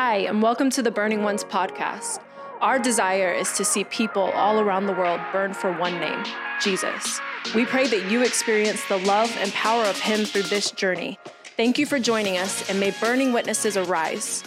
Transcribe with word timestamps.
Hi, 0.00 0.18
and 0.18 0.40
welcome 0.40 0.70
to 0.70 0.80
the 0.80 0.92
Burning 0.92 1.24
Ones 1.24 1.42
podcast. 1.42 2.20
Our 2.60 2.78
desire 2.78 3.32
is 3.32 3.54
to 3.54 3.64
see 3.64 3.82
people 3.82 4.30
all 4.30 4.60
around 4.60 4.86
the 4.86 4.92
world 4.92 5.20
burn 5.32 5.52
for 5.52 5.72
one 5.72 5.98
name 5.98 6.24
Jesus. 6.62 7.20
We 7.52 7.66
pray 7.66 7.88
that 7.88 8.08
you 8.08 8.22
experience 8.22 8.80
the 8.86 8.98
love 8.98 9.36
and 9.40 9.52
power 9.54 9.82
of 9.82 9.98
Him 9.98 10.24
through 10.24 10.44
this 10.44 10.70
journey. 10.70 11.18
Thank 11.56 11.80
you 11.80 11.84
for 11.84 11.98
joining 11.98 12.38
us, 12.38 12.70
and 12.70 12.78
may 12.78 12.92
burning 13.00 13.32
witnesses 13.32 13.76
arise. 13.76 14.44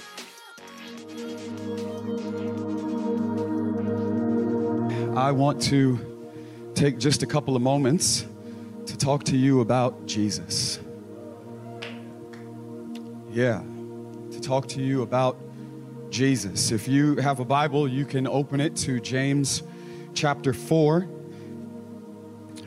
I 5.17 5.33
want 5.33 5.61
to 5.63 5.99
take 6.75 6.97
just 6.97 7.23
a 7.23 7.27
couple 7.27 7.57
of 7.57 7.61
moments 7.61 8.25
to 8.85 8.97
talk 8.97 9.25
to 9.25 9.35
you 9.35 9.59
about 9.59 10.05
Jesus. 10.05 10.79
Yeah, 13.29 13.63
talk 14.51 14.67
to 14.67 14.81
you 14.81 15.01
about 15.01 15.37
Jesus. 16.09 16.73
If 16.73 16.85
you 16.85 17.15
have 17.15 17.39
a 17.39 17.45
Bible, 17.45 17.87
you 17.87 18.03
can 18.03 18.27
open 18.27 18.59
it 18.59 18.75
to 18.75 18.99
James 18.99 19.63
chapter 20.13 20.51
4. 20.51 21.07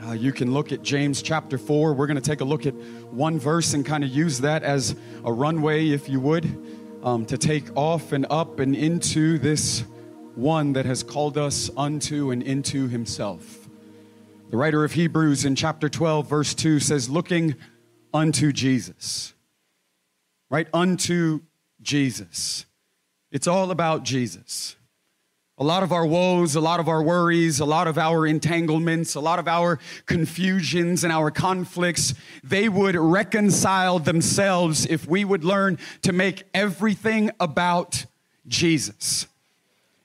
Uh, 0.03 0.13
you 0.13 0.33
can 0.33 0.55
look 0.55 0.73
at 0.73 0.83
James 0.83 1.21
chapter 1.21 1.59
4. 1.59 1.93
We're 1.93 2.07
going 2.07 2.17
to 2.17 2.23
take 2.23 2.41
a 2.41 2.45
look 2.47 2.65
at 2.65 2.73
one 3.13 3.39
verse 3.39 3.75
and 3.75 3.85
kind 3.85 4.03
of 4.03 4.09
use 4.09 4.41
that 4.41 4.63
as 4.63 4.97
a 5.27 5.31
runway, 5.31 5.91
if 5.91 6.09
you 6.09 6.21
would, 6.21 6.47
um, 7.03 7.27
to 7.27 7.37
take 7.37 7.65
off 7.77 8.13
and 8.13 8.25
up 8.31 8.61
and 8.61 8.75
into 8.75 9.37
this 9.37 9.85
one 10.37 10.73
that 10.73 10.87
has 10.87 11.03
called 11.03 11.37
us 11.37 11.69
unto 11.77 12.31
and 12.31 12.43
into 12.43 12.89
himself. 12.89 13.69
The 14.51 14.57
writer 14.57 14.85
of 14.85 14.93
Hebrews 14.93 15.45
in 15.45 15.55
chapter 15.55 15.91
12, 15.91 16.31
verse 16.31 16.55
2 16.55 16.81
says, 16.81 17.11
Looking 17.11 17.57
unto 18.15 18.53
Jesus. 18.53 19.35
Right? 20.49 20.67
Unto 20.73 21.43
Jesus. 21.85 22.67
It's 23.31 23.47
all 23.47 23.71
about 23.71 24.03
Jesus. 24.03 24.77
A 25.57 25.63
lot 25.63 25.85
of 25.85 25.93
our 25.93 26.05
woes, 26.05 26.57
a 26.57 26.61
lot 26.61 26.81
of 26.81 26.89
our 26.89 27.01
worries, 27.01 27.61
a 27.61 27.65
lot 27.65 27.87
of 27.87 27.97
our 27.97 28.27
entanglements, 28.27 29.15
a 29.15 29.21
lot 29.21 29.39
of 29.39 29.47
our 29.47 29.79
confusions 30.07 31.05
and 31.05 31.13
our 31.13 31.31
conflicts, 31.31 32.15
they 32.43 32.69
would 32.69 32.97
reconcile 32.97 34.01
themselves 34.01 34.85
if 34.87 35.07
we 35.07 35.25
would 35.25 35.45
learn 35.45 35.79
to 36.03 36.13
make 36.13 36.43
everything 36.55 37.31
about 37.39 38.07
Jesus. 38.49 39.29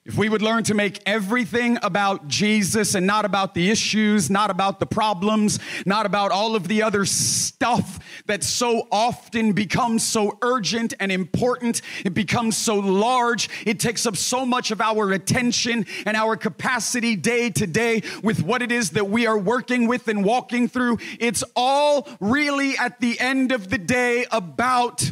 If 0.06 0.18
we 0.18 0.30
would 0.30 0.42
learn 0.42 0.64
to 0.64 0.74
make 0.74 1.04
everything 1.06 1.78
about 1.84 2.28
Jesus 2.28 2.96
and 2.96 3.06
not 3.06 3.26
about 3.26 3.54
the 3.54 3.70
issues, 3.70 4.30
not 4.30 4.50
about 4.50 4.80
the 4.80 4.86
problems, 4.86 5.60
not 5.86 6.06
about 6.06 6.32
all 6.32 6.56
of 6.56 6.68
the 6.70 6.82
other 6.82 7.06
stuff 7.06 8.00
that 8.26 8.44
so 8.44 8.88
often 8.92 9.52
becomes 9.52 10.04
so 10.04 10.38
urgent 10.42 10.94
and 11.02 11.12
important, 11.12 11.82
it 12.06 12.14
becomes 12.14 12.56
so 12.56 12.76
large, 12.80 13.50
it 13.68 13.80
takes 13.80 14.06
up 14.06 14.16
so 14.16 14.46
much 14.46 14.72
of 14.72 14.80
our 14.80 15.12
attention 15.12 15.86
and 16.06 16.16
our 16.16 16.38
capacity 16.38 17.18
day 17.18 17.50
to 17.50 17.68
day 17.68 18.02
with 18.24 18.42
what 18.42 18.62
it 18.62 18.72
is 18.72 18.92
that 18.92 19.10
we 19.10 19.28
are 19.28 19.38
working 19.38 19.86
with 19.86 20.08
and 20.08 20.24
walking 20.24 20.70
through. 20.70 20.98
It's 21.20 21.44
all 21.58 22.08
really 22.22 22.78
at 22.78 23.02
the 23.02 23.20
end 23.20 23.52
of 23.52 23.70
the 23.70 23.78
day 23.78 24.26
about 24.32 25.12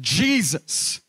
Jesus. 0.00 1.00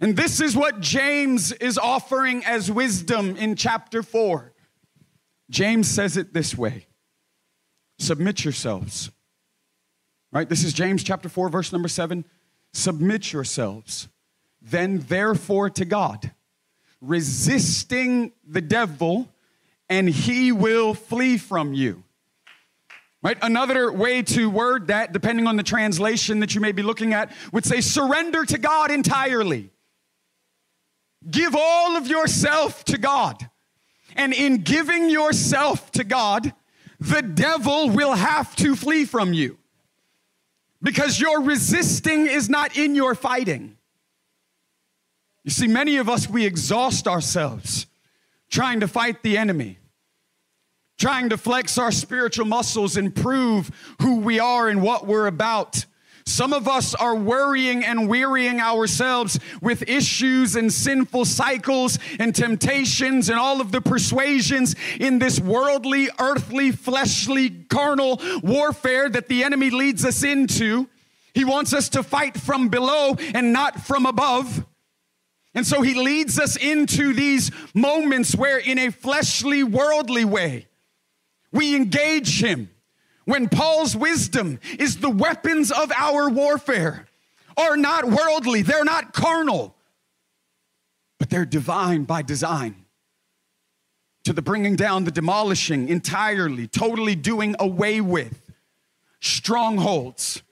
And 0.00 0.16
this 0.16 0.40
is 0.40 0.56
what 0.56 0.80
James 0.80 1.52
is 1.52 1.76
offering 1.76 2.44
as 2.44 2.70
wisdom 2.70 3.36
in 3.36 3.54
chapter 3.54 4.02
4. 4.02 4.52
James 5.50 5.88
says 5.88 6.16
it 6.16 6.32
this 6.32 6.56
way 6.56 6.86
Submit 7.98 8.44
yourselves. 8.44 9.10
Right? 10.32 10.48
This 10.48 10.64
is 10.64 10.72
James 10.72 11.02
chapter 11.02 11.28
4, 11.28 11.48
verse 11.48 11.72
number 11.72 11.88
7. 11.88 12.24
Submit 12.72 13.32
yourselves, 13.32 14.08
then 14.62 15.00
therefore 15.08 15.68
to 15.70 15.84
God, 15.84 16.30
resisting 17.00 18.32
the 18.46 18.60
devil, 18.60 19.28
and 19.88 20.08
he 20.08 20.52
will 20.52 20.94
flee 20.94 21.36
from 21.36 21.74
you. 21.74 22.04
Right? 23.22 23.36
Another 23.42 23.92
way 23.92 24.22
to 24.22 24.48
word 24.48 24.86
that, 24.86 25.12
depending 25.12 25.46
on 25.46 25.56
the 25.56 25.62
translation 25.64 26.40
that 26.40 26.54
you 26.54 26.60
may 26.60 26.72
be 26.72 26.82
looking 26.82 27.12
at, 27.12 27.32
would 27.52 27.66
say 27.66 27.80
surrender 27.80 28.44
to 28.46 28.56
God 28.56 28.90
entirely. 28.90 29.70
Give 31.28 31.54
all 31.54 31.96
of 31.96 32.06
yourself 32.06 32.84
to 32.86 32.98
God. 32.98 33.50
And 34.16 34.32
in 34.32 34.62
giving 34.62 35.10
yourself 35.10 35.90
to 35.92 36.04
God, 36.04 36.52
the 36.98 37.22
devil 37.22 37.90
will 37.90 38.14
have 38.14 38.54
to 38.56 38.76
flee 38.76 39.04
from 39.04 39.32
you 39.32 39.58
because 40.82 41.20
your 41.20 41.42
resisting 41.42 42.26
is 42.26 42.48
not 42.48 42.76
in 42.76 42.94
your 42.94 43.14
fighting. 43.14 43.76
You 45.44 45.50
see, 45.50 45.66
many 45.66 45.96
of 45.96 46.08
us, 46.08 46.28
we 46.28 46.44
exhaust 46.44 47.08
ourselves 47.08 47.86
trying 48.50 48.80
to 48.80 48.88
fight 48.88 49.22
the 49.22 49.38
enemy, 49.38 49.78
trying 50.98 51.28
to 51.30 51.38
flex 51.38 51.78
our 51.78 51.92
spiritual 51.92 52.46
muscles 52.46 52.96
and 52.96 53.14
prove 53.14 53.70
who 54.02 54.20
we 54.20 54.38
are 54.38 54.68
and 54.68 54.82
what 54.82 55.06
we're 55.06 55.26
about. 55.26 55.86
Some 56.30 56.52
of 56.52 56.68
us 56.68 56.94
are 56.94 57.16
worrying 57.16 57.84
and 57.84 58.08
wearying 58.08 58.60
ourselves 58.60 59.38
with 59.60 59.88
issues 59.88 60.54
and 60.54 60.72
sinful 60.72 61.24
cycles 61.24 61.98
and 62.20 62.32
temptations 62.32 63.28
and 63.28 63.38
all 63.38 63.60
of 63.60 63.72
the 63.72 63.80
persuasions 63.80 64.76
in 65.00 65.18
this 65.18 65.40
worldly, 65.40 66.08
earthly, 66.20 66.70
fleshly, 66.70 67.50
carnal 67.50 68.20
warfare 68.44 69.08
that 69.08 69.28
the 69.28 69.42
enemy 69.42 69.70
leads 69.70 70.04
us 70.04 70.22
into. 70.22 70.88
He 71.34 71.44
wants 71.44 71.74
us 71.74 71.88
to 71.90 72.02
fight 72.04 72.38
from 72.38 72.68
below 72.68 73.16
and 73.34 73.52
not 73.52 73.80
from 73.80 74.06
above. 74.06 74.64
And 75.52 75.66
so 75.66 75.82
he 75.82 75.94
leads 75.94 76.38
us 76.38 76.56
into 76.56 77.12
these 77.12 77.50
moments 77.74 78.36
where, 78.36 78.58
in 78.58 78.78
a 78.78 78.90
fleshly, 78.90 79.64
worldly 79.64 80.24
way, 80.24 80.68
we 81.50 81.74
engage 81.74 82.40
him 82.40 82.70
when 83.30 83.48
Paul's 83.48 83.96
wisdom 83.96 84.58
is 84.78 84.98
the 84.98 85.10
weapons 85.10 85.70
of 85.70 85.92
our 85.92 86.28
warfare 86.28 87.06
are 87.56 87.76
not 87.76 88.04
worldly, 88.04 88.62
they're 88.62 88.84
not 88.84 89.12
carnal, 89.12 89.74
but 91.18 91.30
they're 91.30 91.44
divine 91.44 92.04
by 92.04 92.22
design. 92.22 92.74
To 94.24 94.32
the 94.32 94.42
bringing 94.42 94.76
down, 94.76 95.04
the 95.04 95.10
demolishing 95.10 95.88
entirely, 95.88 96.66
totally 96.66 97.14
doing 97.14 97.56
away 97.58 98.00
with 98.00 98.42
strongholds. 99.20 100.42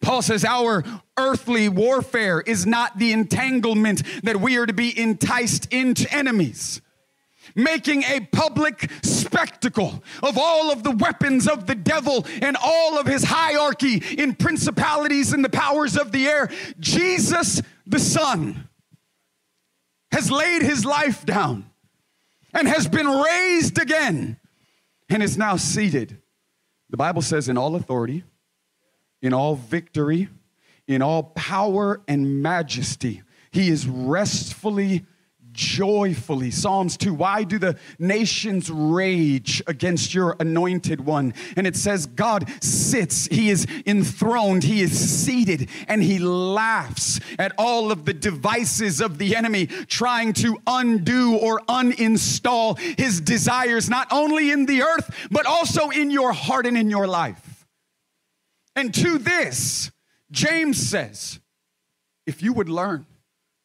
Paul 0.00 0.22
says 0.22 0.44
our 0.44 0.84
earthly 1.16 1.68
warfare 1.68 2.40
is 2.40 2.66
not 2.66 2.98
the 2.98 3.12
entanglement 3.12 4.02
that 4.22 4.40
we 4.40 4.56
are 4.58 4.66
to 4.66 4.72
be 4.72 4.98
enticed 4.98 5.72
into 5.72 6.12
enemies 6.14 6.80
making 7.56 8.04
a 8.04 8.20
public 8.30 8.88
spectacle 9.02 10.04
of 10.22 10.38
all 10.38 10.70
of 10.70 10.84
the 10.84 10.92
weapons 10.92 11.48
of 11.48 11.66
the 11.66 11.74
devil 11.74 12.24
and 12.42 12.56
all 12.62 12.98
of 12.98 13.06
his 13.06 13.24
hierarchy 13.24 14.02
in 14.16 14.34
principalities 14.34 15.32
and 15.32 15.44
the 15.44 15.48
powers 15.48 15.96
of 15.96 16.12
the 16.12 16.26
air. 16.26 16.48
Jesus, 16.78 17.60
the 17.86 17.98
Son, 17.98 18.68
has 20.12 20.30
laid 20.30 20.62
his 20.62 20.84
life 20.84 21.26
down 21.26 21.68
and 22.52 22.68
has 22.68 22.86
been 22.86 23.08
raised 23.08 23.78
again 23.78 24.38
and 25.08 25.22
is 25.22 25.36
now 25.36 25.56
seated. 25.56 26.20
The 26.90 26.96
Bible 26.96 27.22
says, 27.22 27.48
in 27.48 27.58
all 27.58 27.74
authority, 27.74 28.22
in 29.20 29.32
all 29.32 29.56
victory, 29.56 30.28
in 30.86 31.02
all 31.02 31.22
power 31.22 32.00
and 32.06 32.42
majesty, 32.42 33.22
he 33.50 33.68
is 33.68 33.86
restfully 33.88 35.04
joyfully. 35.56 36.50
Psalms 36.52 36.96
2 36.96 37.14
Why 37.14 37.42
do 37.42 37.58
the 37.58 37.76
nations 37.98 38.70
rage 38.70 39.62
against 39.66 40.14
your 40.14 40.36
anointed 40.38 41.00
one? 41.00 41.34
And 41.56 41.66
it 41.66 41.74
says, 41.74 42.06
God 42.06 42.48
sits, 42.62 43.26
He 43.26 43.50
is 43.50 43.66
enthroned, 43.86 44.62
He 44.62 44.82
is 44.82 44.96
seated, 44.96 45.68
and 45.88 46.02
He 46.02 46.20
laughs 46.20 47.18
at 47.38 47.52
all 47.58 47.90
of 47.90 48.04
the 48.04 48.14
devices 48.14 49.00
of 49.00 49.18
the 49.18 49.34
enemy 49.34 49.66
trying 49.66 50.34
to 50.34 50.58
undo 50.66 51.36
or 51.36 51.60
uninstall 51.62 52.78
His 52.78 53.20
desires, 53.20 53.90
not 53.90 54.06
only 54.12 54.50
in 54.50 54.66
the 54.66 54.82
earth, 54.82 55.28
but 55.30 55.46
also 55.46 55.88
in 55.88 56.10
your 56.10 56.32
heart 56.32 56.66
and 56.66 56.76
in 56.76 56.90
your 56.90 57.06
life. 57.06 57.66
And 58.76 58.94
to 58.94 59.16
this, 59.16 59.90
James 60.30 60.76
says, 60.76 61.40
if 62.26 62.42
you 62.42 62.52
would 62.52 62.68
learn 62.68 63.06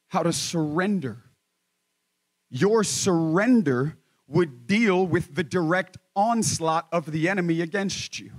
how 0.08 0.24
to 0.24 0.32
surrender 0.32 1.18
your 2.52 2.84
surrender 2.84 3.98
would 4.28 4.68
deal 4.68 5.08
with 5.08 5.34
the 5.36 5.44
direct 5.44 5.98
onslaught 6.16 6.88
of 6.92 7.12
the 7.12 7.28
enemy 7.28 7.62
against 7.62 8.20
you. 8.20 8.32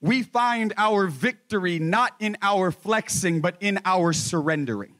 We 0.00 0.22
find 0.22 0.74
our 0.76 1.06
victory 1.06 1.78
not 1.78 2.14
in 2.20 2.36
our 2.42 2.70
flexing, 2.72 3.40
but 3.40 3.56
in 3.60 3.78
our 3.84 4.12
surrendering, 4.12 4.96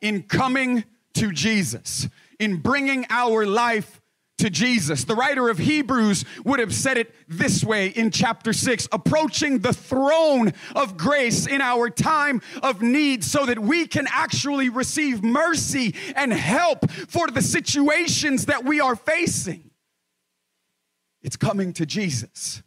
in 0.00 0.22
coming 0.22 0.84
to 1.14 1.32
Jesus, 1.32 2.08
in 2.38 2.56
bringing 2.56 3.06
our 3.10 3.46
life 3.46 4.00
to 4.38 4.50
Jesus. 4.50 5.04
The 5.04 5.14
writer 5.14 5.48
of 5.48 5.58
Hebrews 5.58 6.24
would 6.44 6.58
have 6.60 6.74
said 6.74 6.98
it 6.98 7.14
this 7.28 7.64
way 7.64 7.88
in 7.88 8.10
chapter 8.10 8.52
6 8.52 8.88
approaching 8.92 9.60
the 9.60 9.72
throne 9.72 10.52
of 10.74 10.96
grace 10.96 11.46
in 11.46 11.60
our 11.60 11.88
time 11.88 12.42
of 12.62 12.82
need 12.82 13.22
so 13.22 13.46
that 13.46 13.58
we 13.58 13.86
can 13.86 14.06
actually 14.10 14.68
receive 14.68 15.22
mercy 15.22 15.94
and 16.16 16.32
help 16.32 16.90
for 16.90 17.28
the 17.28 17.42
situations 17.42 18.46
that 18.46 18.64
we 18.64 18.80
are 18.80 18.96
facing. 18.96 19.70
It's 21.22 21.36
coming 21.36 21.72
to 21.74 21.86
Jesus. 21.86 22.62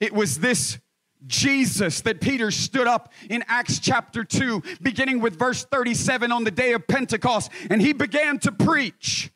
It 0.00 0.12
was 0.12 0.40
this 0.40 0.78
Jesus 1.26 2.02
that 2.02 2.20
Peter 2.20 2.50
stood 2.50 2.86
up 2.86 3.12
in 3.30 3.44
Acts 3.48 3.78
chapter 3.78 4.24
2, 4.24 4.62
beginning 4.82 5.20
with 5.20 5.38
verse 5.38 5.64
37 5.64 6.32
on 6.32 6.44
the 6.44 6.50
day 6.50 6.72
of 6.72 6.86
Pentecost, 6.86 7.50
and 7.70 7.80
he 7.80 7.92
began 7.92 8.38
to 8.40 8.52
preach. 8.52 9.30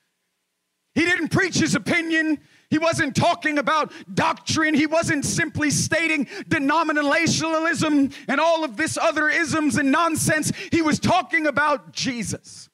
He 0.99 1.05
didn't 1.05 1.29
preach 1.29 1.57
his 1.57 1.77
opinion. 1.77 2.41
He 2.71 2.79
wasn't 2.79 3.15
talking 3.15 3.59
about 3.59 3.93
doctrine. 4.13 4.75
He 4.75 4.87
wasn't 4.87 5.25
simply 5.25 5.71
stating 5.71 6.27
denominationalism 6.49 8.13
and 8.27 8.41
all 8.41 8.65
of 8.65 8.77
this 8.77 8.99
other 8.99 9.29
isms 9.29 9.77
and 9.77 9.93
nonsense. 9.93 10.51
He 10.73 10.83
was 10.83 10.99
talking 10.99 11.47
about 11.47 11.93
Jesus. 11.93 12.69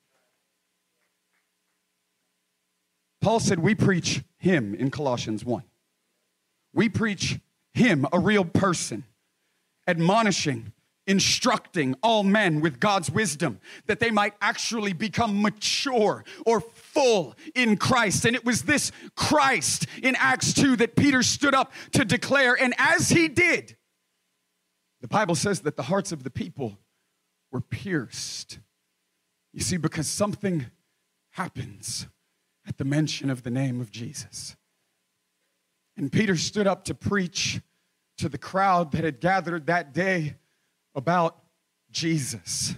Paul 3.21 3.41
said, 3.41 3.59
We 3.59 3.75
preach 3.75 4.23
him 4.39 4.75
in 4.75 4.91
Colossians 4.91 5.45
1. 5.45 5.63
We 6.73 6.89
preach 6.89 7.39
him, 7.75 8.07
a 8.11 8.19
real 8.19 8.47
person, 8.47 9.05
admonishing, 9.87 10.73
instructing 11.07 11.95
all 12.03 12.23
men 12.23 12.61
with 12.61 12.81
God's 12.81 13.11
wisdom 13.11 13.61
that 13.87 14.01
they 14.01 14.11
might 14.11 14.35
actually 14.41 14.93
become 14.93 15.43
mature 15.43 16.25
or 16.47 16.61
full 16.61 17.35
in 17.55 17.77
Christ. 17.77 18.25
And 18.25 18.35
it 18.35 18.45
was 18.45 18.63
this 18.63 18.91
Christ 19.15 19.87
in 20.03 20.17
Acts 20.19 20.53
2 20.55 20.77
that 20.77 20.97
Peter 20.97 21.23
stood 21.23 21.55
up 21.55 21.73
to 21.93 22.05
declare. 22.05 22.55
And 22.61 22.75
as 22.79 23.11
he 23.11 23.29
did, 23.29 23.77
the 25.01 25.09
Bible 25.09 25.35
says 25.35 25.61
that 25.61 25.77
the 25.77 25.83
hearts 25.83 26.13
of 26.13 26.25
the 26.25 26.31
people 26.31 26.79
were 27.53 27.61
pierced. 27.61 28.59
You 29.53 29.61
see, 29.61 29.77
because 29.77 30.09
something 30.09 30.67
happens 31.33 32.07
at 32.67 32.79
the 32.79 32.85
mention 32.85 33.29
of 33.29 33.43
the 33.43 33.51
name 33.51 33.81
of 33.81 33.91
Jesus. 33.91 34.57
And 35.97 36.11
Peter 36.11 36.37
stood 36.37 36.67
up 36.67 36.85
to 36.87 36.95
preach 36.95 37.61
to 38.19 38.29
the 38.29 38.39
crowd 38.39 38.93
that 38.93 39.05
had 39.05 39.21
gathered 39.21 39.67
that 39.67 39.93
day 39.93 40.37
about 40.95 41.37
Jesus. 41.91 42.75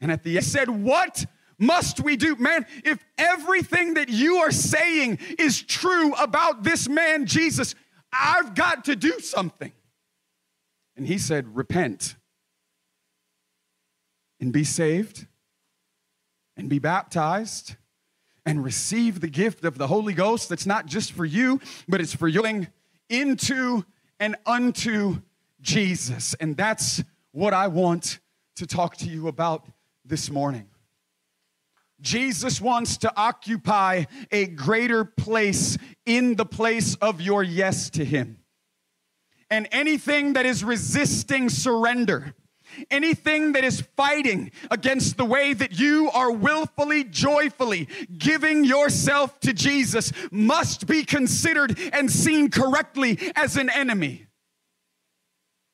And 0.00 0.10
at 0.10 0.22
the 0.22 0.36
end, 0.36 0.46
said, 0.46 0.68
What 0.68 1.24
must 1.58 2.00
we 2.00 2.16
do? 2.16 2.36
Man, 2.36 2.66
if 2.84 2.98
everything 3.16 3.94
that 3.94 4.08
you 4.08 4.36
are 4.38 4.50
saying 4.50 5.18
is 5.38 5.62
true 5.62 6.12
about 6.14 6.62
this 6.62 6.88
man, 6.88 7.26
Jesus, 7.26 7.74
I've 8.12 8.54
got 8.54 8.84
to 8.86 8.96
do 8.96 9.20
something. 9.20 9.72
And 10.96 11.06
he 11.06 11.18
said, 11.18 11.56
Repent 11.56 12.16
and 14.40 14.52
be 14.52 14.64
saved 14.64 15.26
and 16.56 16.68
be 16.68 16.78
baptized 16.78 17.76
and 18.46 18.62
receive 18.62 19.20
the 19.20 19.28
gift 19.28 19.64
of 19.64 19.78
the 19.78 19.86
Holy 19.86 20.12
Ghost 20.12 20.48
that's 20.48 20.66
not 20.66 20.86
just 20.86 21.12
for 21.12 21.24
you, 21.24 21.60
but 21.88 22.00
it's 22.00 22.14
for 22.14 22.28
you 22.28 22.66
into 23.08 23.84
and 24.20 24.36
unto 24.46 25.22
Jesus. 25.60 26.34
And 26.34 26.56
that's 26.56 27.02
what 27.34 27.52
I 27.52 27.66
want 27.66 28.20
to 28.54 28.66
talk 28.66 28.96
to 28.98 29.06
you 29.06 29.26
about 29.26 29.66
this 30.04 30.30
morning. 30.30 30.68
Jesus 32.00 32.60
wants 32.60 32.96
to 32.98 33.12
occupy 33.16 34.04
a 34.30 34.46
greater 34.46 35.04
place 35.04 35.76
in 36.06 36.36
the 36.36 36.44
place 36.44 36.94
of 36.96 37.20
your 37.20 37.42
yes 37.42 37.90
to 37.90 38.04
Him. 38.04 38.38
And 39.50 39.66
anything 39.72 40.34
that 40.34 40.46
is 40.46 40.62
resisting 40.62 41.48
surrender, 41.48 42.34
anything 42.88 43.52
that 43.52 43.64
is 43.64 43.80
fighting 43.96 44.52
against 44.70 45.16
the 45.16 45.24
way 45.24 45.54
that 45.54 45.76
you 45.76 46.10
are 46.14 46.30
willfully, 46.30 47.02
joyfully 47.02 47.88
giving 48.16 48.64
yourself 48.64 49.40
to 49.40 49.52
Jesus 49.52 50.12
must 50.30 50.86
be 50.86 51.04
considered 51.04 51.76
and 51.92 52.08
seen 52.08 52.48
correctly 52.48 53.18
as 53.34 53.56
an 53.56 53.70
enemy. 53.70 54.26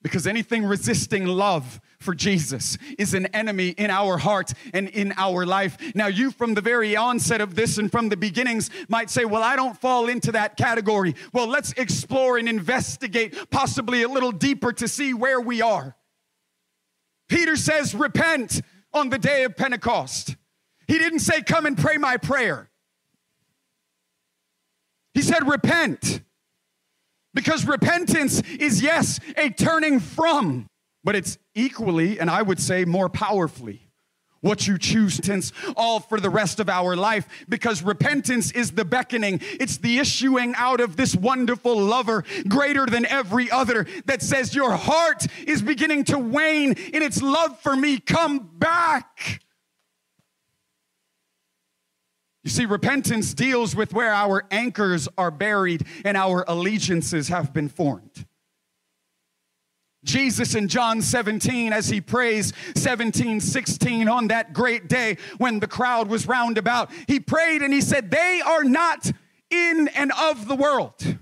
Because 0.02 0.26
anything 0.26 0.64
resisting 0.64 1.26
love 1.26 1.80
for 1.98 2.14
Jesus 2.14 2.78
is 2.98 3.12
an 3.12 3.26
enemy 3.26 3.68
in 3.70 3.90
our 3.90 4.16
heart 4.16 4.54
and 4.72 4.88
in 4.88 5.12
our 5.18 5.44
life. 5.44 5.76
Now, 5.94 6.06
you 6.06 6.30
from 6.30 6.54
the 6.54 6.62
very 6.62 6.96
onset 6.96 7.42
of 7.42 7.54
this 7.54 7.76
and 7.76 7.92
from 7.92 8.08
the 8.08 8.16
beginnings 8.16 8.70
might 8.88 9.10
say, 9.10 9.26
Well, 9.26 9.42
I 9.42 9.56
don't 9.56 9.78
fall 9.78 10.08
into 10.08 10.32
that 10.32 10.56
category. 10.56 11.14
Well, 11.34 11.46
let's 11.46 11.72
explore 11.72 12.38
and 12.38 12.48
investigate 12.48 13.50
possibly 13.50 14.02
a 14.02 14.08
little 14.08 14.32
deeper 14.32 14.72
to 14.72 14.88
see 14.88 15.12
where 15.12 15.40
we 15.40 15.60
are. 15.60 15.94
Peter 17.28 17.56
says, 17.56 17.94
Repent 17.94 18.62
on 18.94 19.10
the 19.10 19.18
day 19.18 19.44
of 19.44 19.54
Pentecost. 19.54 20.36
He 20.88 20.98
didn't 20.98 21.20
say, 21.20 21.42
Come 21.42 21.66
and 21.66 21.76
pray 21.76 21.98
my 21.98 22.16
prayer. 22.16 22.70
He 25.12 25.20
said, 25.20 25.46
Repent. 25.46 26.22
Because 27.32 27.64
repentance 27.64 28.40
is, 28.58 28.82
yes, 28.82 29.20
a 29.36 29.50
turning 29.50 30.00
from, 30.00 30.66
but 31.04 31.14
it's 31.14 31.38
equally, 31.54 32.18
and 32.18 32.28
I 32.30 32.42
would 32.42 32.60
say 32.60 32.84
more 32.84 33.08
powerfully, 33.08 33.90
what 34.40 34.66
you 34.66 34.78
choose 34.78 35.20
since 35.22 35.52
all 35.76 36.00
for 36.00 36.18
the 36.18 36.30
rest 36.30 36.60
of 36.60 36.68
our 36.68 36.96
life. 36.96 37.28
Because 37.48 37.82
repentance 37.82 38.50
is 38.52 38.72
the 38.72 38.84
beckoning. 38.84 39.40
It's 39.42 39.76
the 39.76 39.98
issuing 39.98 40.54
out 40.56 40.80
of 40.80 40.96
this 40.96 41.14
wonderful 41.14 41.78
lover 41.78 42.24
greater 42.48 42.86
than 42.86 43.04
every 43.06 43.50
other 43.50 43.86
that 44.06 44.22
says 44.22 44.54
your 44.54 44.72
heart 44.72 45.26
is 45.46 45.62
beginning 45.62 46.04
to 46.04 46.18
wane 46.18 46.72
in 46.72 47.02
its 47.02 47.22
love 47.22 47.60
for 47.60 47.76
me. 47.76 48.00
Come 48.00 48.50
back 48.58 49.42
you 52.50 52.56
see, 52.56 52.66
repentance 52.66 53.32
deals 53.32 53.76
with 53.76 53.92
where 53.92 54.12
our 54.12 54.44
anchors 54.50 55.08
are 55.16 55.30
buried 55.30 55.86
and 56.04 56.16
our 56.16 56.44
allegiances 56.48 57.28
have 57.28 57.52
been 57.52 57.68
formed. 57.68 58.26
Jesus 60.02 60.56
in 60.56 60.66
John 60.66 61.00
17, 61.00 61.72
as 61.72 61.88
he 61.88 62.00
prays 62.00 62.52
17, 62.74 63.38
16 63.38 64.08
on 64.08 64.28
that 64.28 64.52
great 64.52 64.88
day 64.88 65.16
when 65.38 65.60
the 65.60 65.68
crowd 65.68 66.08
was 66.08 66.26
round 66.26 66.58
about, 66.58 66.90
he 67.06 67.20
prayed 67.20 67.62
and 67.62 67.72
he 67.72 67.80
said, 67.80 68.10
They 68.10 68.42
are 68.44 68.64
not 68.64 69.12
in 69.50 69.86
and 69.94 70.10
of 70.20 70.48
the 70.48 70.56
world. 70.56 71.18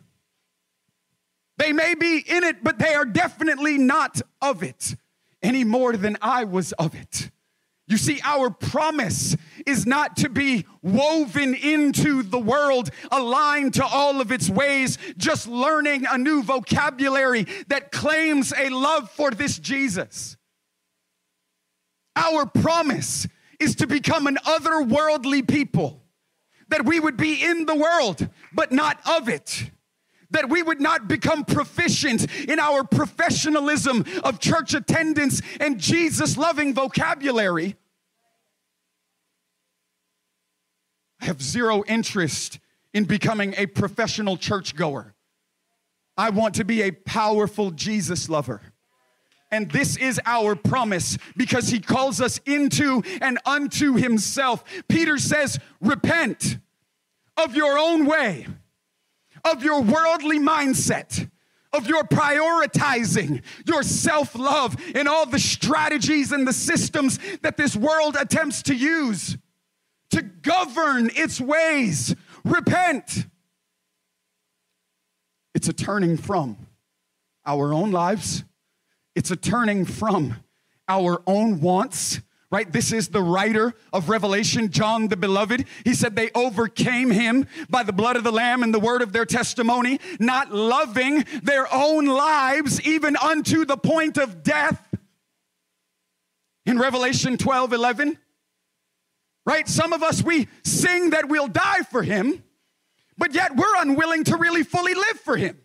They 1.58 1.74
may 1.74 1.94
be 1.94 2.24
in 2.26 2.42
it, 2.42 2.64
but 2.64 2.78
they 2.78 2.94
are 2.94 3.04
definitely 3.04 3.76
not 3.76 4.22
of 4.40 4.62
it 4.62 4.96
any 5.42 5.64
more 5.64 5.94
than 5.94 6.16
I 6.22 6.44
was 6.44 6.72
of 6.72 6.94
it. 6.94 7.30
You 7.88 7.96
see, 7.96 8.20
our 8.22 8.50
promise 8.50 9.34
is 9.68 9.86
not 9.86 10.16
to 10.16 10.30
be 10.30 10.64
woven 10.82 11.54
into 11.54 12.22
the 12.22 12.38
world, 12.38 12.90
aligned 13.12 13.74
to 13.74 13.84
all 13.84 14.20
of 14.20 14.32
its 14.32 14.48
ways, 14.48 14.96
just 15.18 15.46
learning 15.46 16.06
a 16.10 16.16
new 16.16 16.42
vocabulary 16.42 17.46
that 17.68 17.92
claims 17.92 18.52
a 18.56 18.70
love 18.70 19.10
for 19.10 19.30
this 19.30 19.58
Jesus. 19.58 20.36
Our 22.16 22.46
promise 22.46 23.28
is 23.60 23.76
to 23.76 23.86
become 23.86 24.26
an 24.26 24.38
otherworldly 24.44 25.46
people, 25.46 26.02
that 26.68 26.84
we 26.84 26.98
would 26.98 27.18
be 27.18 27.44
in 27.44 27.66
the 27.66 27.76
world, 27.76 28.26
but 28.52 28.72
not 28.72 28.98
of 29.06 29.28
it 29.28 29.70
that 30.30 30.50
we 30.50 30.62
would 30.62 30.78
not 30.78 31.08
become 31.08 31.42
proficient 31.42 32.26
in 32.44 32.58
our 32.58 32.84
professionalism 32.84 34.04
of 34.22 34.38
church 34.38 34.74
attendance 34.74 35.40
and 35.58 35.78
Jesus 35.80 36.36
loving 36.36 36.74
vocabulary. 36.74 37.76
I 41.20 41.26
have 41.26 41.42
zero 41.42 41.84
interest 41.86 42.58
in 42.92 43.04
becoming 43.04 43.54
a 43.56 43.66
professional 43.66 44.36
churchgoer. 44.36 45.14
I 46.16 46.30
want 46.30 46.54
to 46.56 46.64
be 46.64 46.82
a 46.82 46.90
powerful 46.90 47.70
Jesus 47.70 48.28
lover. 48.28 48.60
And 49.50 49.70
this 49.70 49.96
is 49.96 50.20
our 50.26 50.54
promise 50.54 51.16
because 51.36 51.68
he 51.68 51.80
calls 51.80 52.20
us 52.20 52.38
into 52.44 53.02
and 53.20 53.38
unto 53.46 53.94
himself. 53.94 54.62
Peter 54.88 55.16
says, 55.16 55.58
Repent 55.80 56.58
of 57.36 57.54
your 57.54 57.78
own 57.78 58.04
way 58.04 58.46
of 59.44 59.62
your 59.62 59.82
worldly 59.82 60.38
mindset, 60.38 61.30
of 61.72 61.86
your 61.86 62.02
prioritizing 62.04 63.42
your 63.66 63.82
self 63.82 64.34
love 64.34 64.76
and 64.94 65.06
all 65.06 65.26
the 65.26 65.38
strategies 65.38 66.32
and 66.32 66.46
the 66.46 66.52
systems 66.52 67.18
that 67.42 67.56
this 67.56 67.76
world 67.76 68.16
attempts 68.18 68.62
to 68.62 68.74
use 68.74 69.36
to 70.10 70.22
govern 70.22 71.10
its 71.14 71.40
ways. 71.40 72.14
Repent. 72.44 73.26
It's 75.54 75.68
a 75.68 75.72
turning 75.72 76.16
from 76.16 76.56
our 77.44 77.72
own 77.72 77.90
lives, 77.90 78.44
it's 79.14 79.30
a 79.30 79.36
turning 79.36 79.84
from 79.84 80.36
our 80.88 81.22
own 81.26 81.60
wants 81.60 82.20
right? 82.50 82.72
This 82.72 82.92
is 82.92 83.08
the 83.08 83.22
writer 83.22 83.74
of 83.92 84.08
Revelation, 84.08 84.70
John 84.70 85.08
the 85.08 85.16
Beloved. 85.16 85.66
He 85.84 85.94
said 85.94 86.16
they 86.16 86.30
overcame 86.34 87.10
him 87.10 87.46
by 87.68 87.82
the 87.82 87.92
blood 87.92 88.16
of 88.16 88.24
the 88.24 88.32
Lamb 88.32 88.62
and 88.62 88.72
the 88.72 88.80
word 88.80 89.02
of 89.02 89.12
their 89.12 89.26
testimony, 89.26 90.00
not 90.18 90.52
loving 90.52 91.24
their 91.42 91.72
own 91.72 92.06
lives 92.06 92.80
even 92.82 93.16
unto 93.16 93.64
the 93.64 93.76
point 93.76 94.16
of 94.16 94.42
death. 94.42 94.82
In 96.64 96.78
Revelation 96.78 97.36
12 97.36 97.72
11, 97.72 98.18
right? 99.48 99.66
Some 99.66 99.94
of 99.94 100.02
us, 100.02 100.22
we 100.22 100.46
sing 100.62 101.10
that 101.10 101.30
we'll 101.30 101.48
die 101.48 101.80
for 101.90 102.02
him, 102.02 102.44
but 103.16 103.32
yet 103.32 103.56
we're 103.56 103.76
unwilling 103.78 104.24
to 104.24 104.36
really 104.36 104.62
fully 104.62 104.92
live 104.92 105.18
for 105.20 105.38
him. 105.38 105.58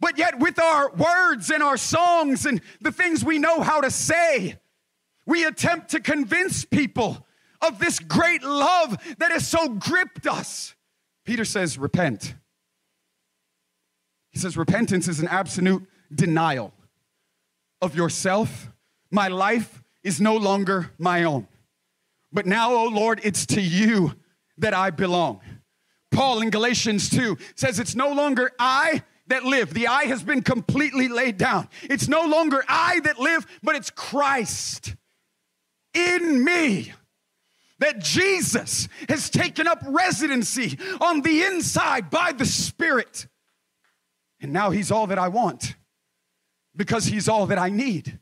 But 0.00 0.16
yet, 0.16 0.38
with 0.38 0.58
our 0.58 0.90
words 0.92 1.50
and 1.50 1.62
our 1.62 1.76
songs 1.76 2.46
and 2.46 2.62
the 2.80 2.90
things 2.90 3.22
we 3.22 3.38
know 3.38 3.60
how 3.60 3.82
to 3.82 3.90
say, 3.90 4.58
we 5.26 5.44
attempt 5.44 5.90
to 5.90 6.00
convince 6.00 6.64
people 6.64 7.26
of 7.60 7.78
this 7.78 7.98
great 7.98 8.42
love 8.42 8.96
that 9.18 9.32
has 9.32 9.46
so 9.46 9.68
gripped 9.68 10.26
us. 10.26 10.74
Peter 11.26 11.44
says, 11.44 11.76
Repent. 11.76 12.34
He 14.30 14.38
says, 14.38 14.56
Repentance 14.56 15.08
is 15.08 15.20
an 15.20 15.28
absolute 15.28 15.86
denial 16.10 16.72
of 17.82 17.94
yourself. 17.94 18.72
My 19.10 19.28
life 19.28 19.79
is 20.02 20.20
no 20.20 20.36
longer 20.36 20.90
my 20.98 21.24
own. 21.24 21.46
But 22.32 22.46
now, 22.46 22.72
oh 22.72 22.88
Lord, 22.88 23.20
it's 23.22 23.46
to 23.46 23.60
you 23.60 24.14
that 24.58 24.74
I 24.74 24.90
belong. 24.90 25.40
Paul 26.10 26.42
in 26.42 26.50
Galatians 26.50 27.08
2 27.10 27.36
says, 27.54 27.78
It's 27.78 27.94
no 27.94 28.12
longer 28.12 28.52
I 28.58 29.02
that 29.28 29.44
live. 29.44 29.72
The 29.74 29.86
I 29.86 30.04
has 30.04 30.22
been 30.22 30.42
completely 30.42 31.08
laid 31.08 31.38
down. 31.38 31.68
It's 31.82 32.08
no 32.08 32.22
longer 32.22 32.62
I 32.68 33.00
that 33.00 33.18
live, 33.18 33.46
but 33.62 33.76
it's 33.76 33.90
Christ 33.90 34.94
in 35.94 36.44
me. 36.44 36.92
That 37.78 38.00
Jesus 38.00 38.88
has 39.08 39.30
taken 39.30 39.66
up 39.66 39.82
residency 39.86 40.78
on 41.00 41.22
the 41.22 41.44
inside 41.44 42.10
by 42.10 42.32
the 42.32 42.44
Spirit. 42.44 43.26
And 44.40 44.52
now 44.52 44.70
He's 44.70 44.90
all 44.90 45.06
that 45.06 45.18
I 45.18 45.28
want 45.28 45.76
because 46.76 47.06
He's 47.06 47.28
all 47.28 47.46
that 47.46 47.58
I 47.58 47.70
need. 47.70 48.18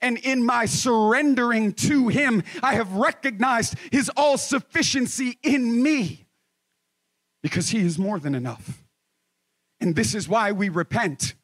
And 0.00 0.18
in 0.18 0.44
my 0.44 0.66
surrendering 0.66 1.72
to 1.74 2.08
Him, 2.08 2.42
I 2.62 2.74
have 2.74 2.92
recognized 2.92 3.76
His 3.90 4.10
all 4.16 4.38
sufficiency 4.38 5.38
in 5.42 5.82
me 5.82 6.26
because 7.42 7.70
He 7.70 7.80
is 7.80 7.98
more 7.98 8.18
than 8.18 8.34
enough. 8.34 8.84
And 9.80 9.94
this 9.94 10.14
is 10.14 10.28
why 10.28 10.52
we 10.52 10.68
repent. 10.68 11.34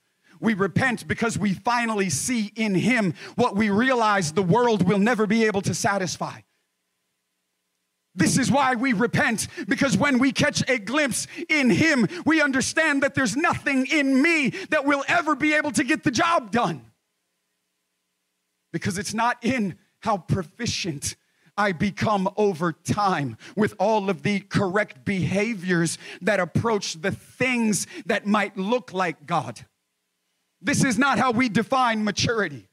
We 0.40 0.54
repent 0.54 1.06
because 1.08 1.38
we 1.38 1.54
finally 1.54 2.10
see 2.10 2.52
in 2.56 2.74
Him 2.74 3.14
what 3.36 3.56
we 3.56 3.70
realize 3.70 4.32
the 4.32 4.42
world 4.42 4.86
will 4.86 4.98
never 4.98 5.26
be 5.26 5.44
able 5.44 5.62
to 5.62 5.74
satisfy. 5.74 6.40
This 8.16 8.38
is 8.38 8.50
why 8.50 8.76
we 8.76 8.92
repent, 8.92 9.48
because 9.66 9.96
when 9.96 10.20
we 10.20 10.30
catch 10.30 10.62
a 10.68 10.78
glimpse 10.78 11.26
in 11.48 11.70
Him, 11.70 12.06
we 12.24 12.40
understand 12.40 13.02
that 13.02 13.14
there's 13.14 13.36
nothing 13.36 13.86
in 13.86 14.22
me 14.22 14.50
that 14.70 14.84
will 14.84 15.04
ever 15.08 15.34
be 15.34 15.54
able 15.54 15.72
to 15.72 15.82
get 15.82 16.04
the 16.04 16.12
job 16.12 16.52
done. 16.52 16.84
Because 18.74 18.98
it's 18.98 19.14
not 19.14 19.38
in 19.40 19.78
how 20.00 20.18
proficient 20.18 21.14
I 21.56 21.70
become 21.70 22.28
over 22.36 22.72
time 22.72 23.38
with 23.54 23.72
all 23.78 24.10
of 24.10 24.24
the 24.24 24.40
correct 24.40 25.04
behaviors 25.04 25.96
that 26.22 26.40
approach 26.40 26.94
the 26.94 27.12
things 27.12 27.86
that 28.06 28.26
might 28.26 28.56
look 28.56 28.92
like 28.92 29.26
God. 29.26 29.64
This 30.60 30.82
is 30.82 30.98
not 30.98 31.20
how 31.20 31.30
we 31.30 31.48
define 31.48 32.02
maturity. 32.02 32.66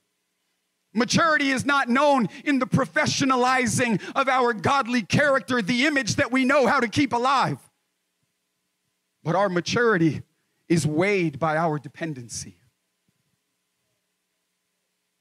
Maturity 0.92 1.52
is 1.52 1.68
not 1.68 1.88
known 1.88 2.30
in 2.46 2.58
the 2.58 2.66
professionalizing 2.66 4.02
of 4.16 4.28
our 4.28 4.54
godly 4.54 5.04
character, 5.04 5.62
the 5.62 5.86
image 5.86 6.16
that 6.16 6.32
we 6.32 6.46
know 6.46 6.66
how 6.66 6.80
to 6.80 6.88
keep 6.88 7.14
alive. 7.14 7.60
But 9.24 9.36
our 9.36 9.50
maturity 9.50 10.24
is 10.68 10.88
weighed 10.88 11.38
by 11.38 11.58
our 11.58 11.78
dependency. 11.78 12.58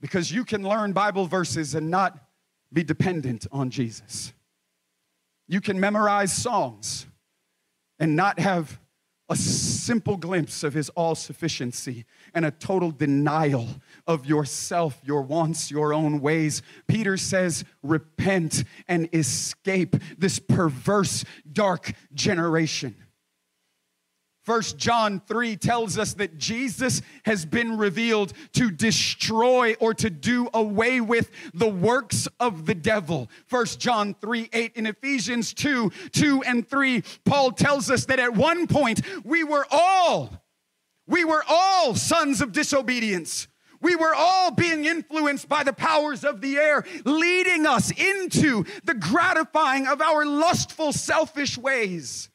Because 0.00 0.32
you 0.32 0.44
can 0.44 0.62
learn 0.62 0.92
Bible 0.92 1.26
verses 1.26 1.74
and 1.74 1.90
not 1.90 2.18
be 2.72 2.82
dependent 2.82 3.46
on 3.52 3.70
Jesus. 3.70 4.32
You 5.48 5.60
can 5.60 5.80
memorize 5.80 6.32
songs 6.32 7.06
and 7.98 8.16
not 8.16 8.38
have 8.38 8.78
a 9.28 9.36
simple 9.36 10.16
glimpse 10.16 10.64
of 10.64 10.74
his 10.74 10.88
all 10.90 11.14
sufficiency 11.14 12.04
and 12.34 12.44
a 12.44 12.50
total 12.50 12.90
denial 12.90 13.68
of 14.06 14.26
yourself, 14.26 15.00
your 15.04 15.22
wants, 15.22 15.70
your 15.70 15.94
own 15.94 16.20
ways. 16.20 16.62
Peter 16.88 17.16
says, 17.16 17.64
Repent 17.82 18.64
and 18.88 19.08
escape 19.12 19.94
this 20.18 20.40
perverse, 20.40 21.24
dark 21.50 21.92
generation. 22.12 22.96
First 24.50 24.78
John 24.78 25.22
3 25.28 25.54
tells 25.54 25.96
us 25.96 26.14
that 26.14 26.36
Jesus 26.36 27.02
has 27.24 27.46
been 27.46 27.78
revealed 27.78 28.32
to 28.54 28.72
destroy 28.72 29.76
or 29.78 29.94
to 29.94 30.10
do 30.10 30.48
away 30.52 31.00
with 31.00 31.30
the 31.54 31.68
works 31.68 32.26
of 32.40 32.66
the 32.66 32.74
devil. 32.74 33.30
First 33.46 33.78
John 33.78 34.12
3 34.20 34.48
8 34.52 34.72
in 34.74 34.86
Ephesians 34.86 35.54
2 35.54 35.92
2 36.10 36.42
and 36.42 36.68
3, 36.68 37.04
Paul 37.24 37.52
tells 37.52 37.92
us 37.92 38.06
that 38.06 38.18
at 38.18 38.34
one 38.34 38.66
point 38.66 39.02
we 39.24 39.44
were 39.44 39.68
all, 39.70 40.42
we 41.06 41.24
were 41.24 41.44
all 41.48 41.94
sons 41.94 42.40
of 42.40 42.50
disobedience. 42.50 43.46
We 43.80 43.94
were 43.94 44.16
all 44.16 44.50
being 44.50 44.84
influenced 44.84 45.48
by 45.48 45.62
the 45.62 45.72
powers 45.72 46.24
of 46.24 46.40
the 46.40 46.56
air, 46.56 46.84
leading 47.04 47.66
us 47.66 47.92
into 47.92 48.64
the 48.82 48.94
gratifying 48.94 49.86
of 49.86 50.00
our 50.00 50.26
lustful, 50.26 50.92
selfish 50.92 51.56
ways. 51.56 52.30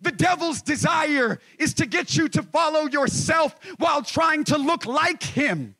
The 0.00 0.12
devil's 0.12 0.62
desire 0.62 1.38
is 1.58 1.74
to 1.74 1.86
get 1.86 2.16
you 2.16 2.28
to 2.30 2.42
follow 2.42 2.86
yourself 2.86 3.54
while 3.78 4.02
trying 4.02 4.44
to 4.44 4.56
look 4.56 4.86
like 4.86 5.22
him 5.22 5.74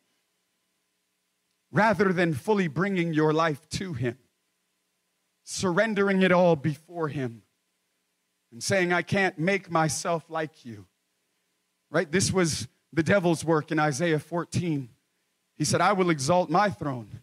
rather 1.71 2.11
than 2.13 2.33
fully 2.33 2.67
bringing 2.67 3.13
your 3.13 3.33
life 3.33 3.67
to 3.69 3.93
him, 3.93 4.17
surrendering 5.43 6.21
it 6.21 6.31
all 6.31 6.55
before 6.55 7.07
him, 7.07 7.41
and 8.51 8.61
saying, 8.61 8.91
I 8.91 9.01
can't 9.01 9.39
make 9.39 9.71
myself 9.71 10.25
like 10.29 10.65
you. 10.65 10.85
Right? 11.89 12.11
This 12.11 12.31
was 12.31 12.67
the 12.93 13.03
devil's 13.03 13.43
work 13.43 13.71
in 13.71 13.79
Isaiah 13.79 14.19
14. 14.19 14.89
He 15.57 15.65
said, 15.65 15.81
I 15.81 15.93
will 15.93 16.09
exalt 16.09 16.49
my 16.49 16.69
throne 16.69 17.21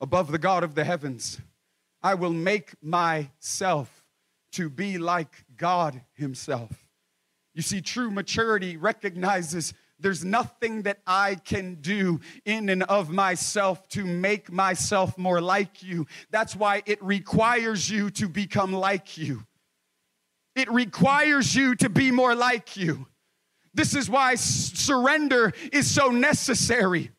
above 0.00 0.30
the 0.30 0.38
God 0.38 0.62
of 0.62 0.74
the 0.74 0.84
heavens. 0.84 1.40
I 2.02 2.14
will 2.14 2.32
make 2.32 2.74
myself 2.82 4.04
to 4.52 4.68
be 4.68 4.98
like 4.98 5.43
God 5.56 6.02
Himself. 6.14 6.70
You 7.54 7.62
see, 7.62 7.80
true 7.80 8.10
maturity 8.10 8.76
recognizes 8.76 9.74
there's 10.00 10.24
nothing 10.24 10.82
that 10.82 10.98
I 11.06 11.36
can 11.36 11.76
do 11.76 12.20
in 12.44 12.68
and 12.68 12.82
of 12.82 13.10
myself 13.10 13.88
to 13.90 14.04
make 14.04 14.50
myself 14.50 15.16
more 15.16 15.40
like 15.40 15.82
you. 15.82 16.06
That's 16.30 16.56
why 16.56 16.82
it 16.84 17.02
requires 17.02 17.88
you 17.88 18.10
to 18.10 18.28
become 18.28 18.72
like 18.72 19.16
you. 19.16 19.44
It 20.56 20.70
requires 20.70 21.54
you 21.54 21.74
to 21.76 21.88
be 21.88 22.10
more 22.10 22.34
like 22.34 22.76
you. 22.76 23.06
This 23.72 23.94
is 23.94 24.08
why 24.08 24.34
surrender 24.36 25.52
is 25.72 25.90
so 25.90 26.10
necessary. 26.10 27.10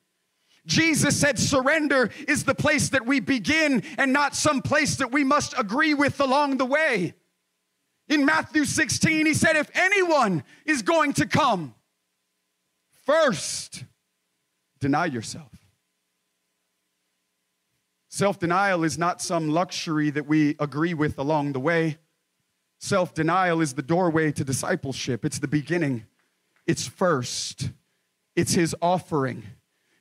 Jesus 0.65 1.19
said 1.19 1.37
surrender 1.37 2.09
is 2.27 2.43
the 2.43 2.55
place 2.55 2.89
that 2.89 3.05
we 3.05 3.19
begin 3.19 3.83
and 3.97 4.13
not 4.13 4.35
some 4.35 4.61
place 4.61 4.95
that 4.97 5.11
we 5.11 5.23
must 5.23 5.53
agree 5.57 5.93
with 5.93 6.19
along 6.19 6.57
the 6.57 6.65
way. 6.65 7.13
In 8.07 8.25
Matthew 8.25 8.65
16, 8.65 9.25
he 9.25 9.33
said, 9.33 9.55
If 9.55 9.69
anyone 9.73 10.43
is 10.65 10.81
going 10.81 11.13
to 11.13 11.25
come, 11.25 11.73
first 13.05 13.83
deny 14.79 15.05
yourself. 15.05 15.51
Self 18.09 18.39
denial 18.39 18.83
is 18.83 18.97
not 18.97 19.21
some 19.21 19.49
luxury 19.49 20.09
that 20.11 20.27
we 20.27 20.55
agree 20.59 20.93
with 20.93 21.17
along 21.17 21.53
the 21.53 21.59
way. 21.59 21.97
Self 22.79 23.13
denial 23.13 23.61
is 23.61 23.73
the 23.73 23.81
doorway 23.81 24.31
to 24.33 24.43
discipleship, 24.43 25.25
it's 25.25 25.39
the 25.39 25.47
beginning, 25.47 26.05
it's 26.67 26.87
first, 26.87 27.71
it's 28.35 28.53
his 28.53 28.75
offering. 28.81 29.43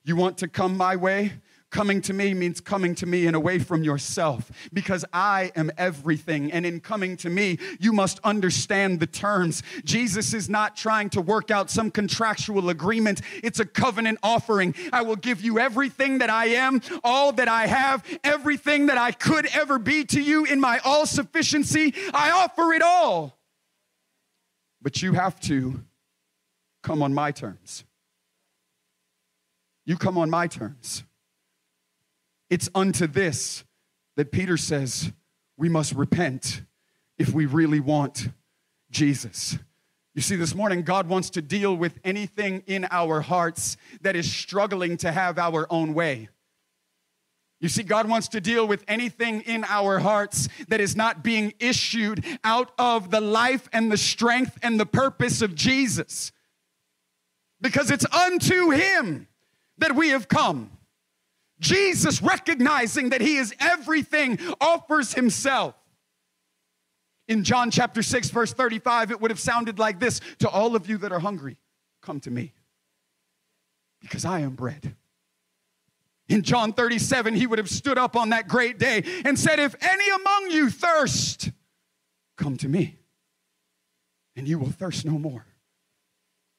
You 0.05 0.17
want 0.17 0.39
to 0.39 0.49
come 0.49 0.77
my 0.77 0.97
way? 0.97 1.33
Coming 1.75 2.01
to 2.03 2.13
me 2.13 2.35
means 2.35 2.61
coming 2.61 2.95
to 2.95 3.05
me 3.05 3.27
and 3.27 3.35
away 3.35 3.59
from 3.59 3.83
yourself 3.83 4.49
because 4.73 5.05
I 5.13 5.51
am 5.57 5.73
everything. 5.77 6.53
And 6.53 6.65
in 6.65 6.79
coming 6.79 7.17
to 7.17 7.29
me, 7.29 7.59
you 7.81 7.93
must 7.93 8.21
understand 8.23 9.01
the 9.01 9.09
terms. 9.09 9.61
Jesus 9.85 10.35
is 10.35 10.49
not 10.49 10.77
trying 10.77 11.11
to 11.11 11.21
work 11.21 11.51
out 11.51 11.71
some 11.71 11.91
contractual 11.91 12.69
agreement, 12.69 13.23
it's 13.43 13.59
a 13.59 13.65
covenant 13.65 14.21
offering. 14.23 14.73
I 14.93 15.03
will 15.03 15.17
give 15.17 15.41
you 15.41 15.59
everything 15.59 16.19
that 16.19 16.31
I 16.31 16.47
am, 16.51 16.81
all 17.03 17.33
that 17.33 17.49
I 17.49 17.67
have, 17.67 18.05
everything 18.23 18.87
that 18.87 18.97
I 18.97 19.11
could 19.11 19.47
ever 19.47 19.81
be 19.81 20.05
to 20.05 20.23
you 20.23 20.45
in 20.45 20.61
my 20.61 20.79
all 20.85 21.07
sufficiency. 21.07 21.93
I 22.15 22.31
offer 22.31 22.73
it 22.73 22.83
all. 22.83 23.37
But 24.81 25.03
you 25.03 25.15
have 25.15 25.41
to 25.41 25.83
come 26.85 27.03
on 27.03 27.13
my 27.13 27.33
terms. 27.33 27.83
You 29.85 29.97
come 29.97 30.17
on 30.17 30.31
my 30.31 30.47
terms. 30.47 31.03
It's 32.55 32.69
unto 32.73 33.09
this 33.09 33.65
that 34.15 34.31
Peter 34.31 34.57
says 34.57 35.11
we 35.57 35.69
must 35.69 35.93
repent 35.93 36.63
if 37.19 37.33
we 37.33 37.47
really 37.47 37.81
want 37.81 38.29
Jesus. 38.93 39.59
You 40.15 40.23
see, 40.23 40.37
this 40.37 40.55
morning, 40.55 40.83
God 40.83 41.09
wants 41.09 41.31
to 41.31 41.43
deal 41.43 41.77
with 41.77 41.99
anything 42.05 42.63
in 42.69 42.87
our 42.93 43.23
hearts 43.23 43.77
that 44.03 44.15
is 44.15 44.31
struggling 44.31 44.97
to 44.99 45.11
have 45.11 45.37
our 45.37 45.67
own 45.69 45.95
way. 45.95 46.29
You 47.59 47.69
see, 47.69 47.83
God 47.83 48.09
wants 48.09 48.29
to 48.29 48.41
deal 48.41 48.69
with 48.69 48.85
anything 48.87 49.41
in 49.41 49.65
our 49.65 49.99
hearts 49.99 50.49
that 50.69 50.81
is 50.81 50.95
not 50.95 51.25
being 51.25 51.55
issued 51.59 52.25
out 52.45 52.71
of 52.79 53.11
the 53.11 53.21
life 53.21 53.69
and 53.73 53.91
the 53.91 53.99
strength 53.99 54.61
and 54.63 54.79
the 54.79 54.87
purpose 54.87 55.43
of 55.43 55.57
Jesus. 55.57 56.31
Because 57.61 57.91
it's 57.91 58.07
unto 58.15 58.71
Him 58.71 59.27
that 59.79 59.97
we 59.97 60.11
have 60.11 60.29
come. 60.29 60.71
Jesus, 61.65 62.23
recognizing 62.23 63.09
that 63.09 63.21
He 63.21 63.37
is 63.37 63.55
everything, 63.59 64.39
offers 64.61 65.15
Himself. 65.15 65.75
In 67.27 67.43
John 67.43 67.71
chapter 67.71 68.03
6, 68.03 68.31
verse 68.31 68.53
35, 68.53 69.11
it 69.11 69.21
would 69.21 69.31
have 69.31 69.41
sounded 69.41 69.79
like 69.79 69.99
this 69.99 70.21
To 70.41 70.49
all 70.49 70.77
of 70.77 70.89
you 70.89 70.99
that 70.99 71.11
are 71.11 71.19
hungry, 71.19 71.57
come 72.03 72.21
to 72.21 72.31
me, 72.31 72.53
because 74.01 74.25
I 74.25 74.41
am 74.41 74.51
bread. 74.51 74.95
In 76.29 76.43
John 76.43 76.73
37, 76.73 77.35
he 77.35 77.47
would 77.47 77.59
have 77.59 77.69
stood 77.69 77.99
up 77.99 78.17
on 78.17 78.31
that 78.31 78.47
great 78.47 78.79
day 78.79 79.03
and 79.25 79.39
said, 79.39 79.59
If 79.59 79.75
any 79.81 80.09
among 80.09 80.51
you 80.51 80.71
thirst, 80.71 81.51
come 82.37 82.57
to 82.59 82.69
me, 82.69 82.99
and 84.37 84.47
you 84.47 84.59
will 84.59 84.71
thirst 84.71 85.05
no 85.05 85.19
more. 85.19 85.47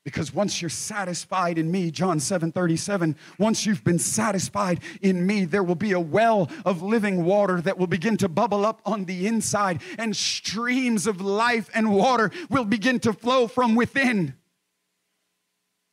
Because 0.05 0.31
once 0.31 0.62
you're 0.62 0.69
satisfied 0.69 1.57
in 1.57 1.71
me, 1.71 1.89
John 1.89 2.19
7 2.19 2.51
37, 2.51 3.15
once 3.39 3.65
you've 3.65 3.83
been 3.83 3.97
satisfied 3.97 4.79
in 5.01 5.25
me, 5.25 5.45
there 5.45 5.63
will 5.63 5.74
be 5.74 5.93
a 5.93 6.00
well 6.00 6.47
of 6.63 6.83
living 6.83 7.25
water 7.25 7.59
that 7.62 7.79
will 7.79 7.88
begin 7.88 8.15
to 8.17 8.29
bubble 8.29 8.67
up 8.67 8.81
on 8.85 9.05
the 9.05 9.25
inside, 9.25 9.81
and 9.97 10.15
streams 10.15 11.07
of 11.07 11.21
life 11.21 11.71
and 11.74 11.91
water 11.91 12.29
will 12.51 12.65
begin 12.65 13.00
to 13.00 13.13
flow 13.13 13.47
from 13.47 13.74
within. 13.74 14.35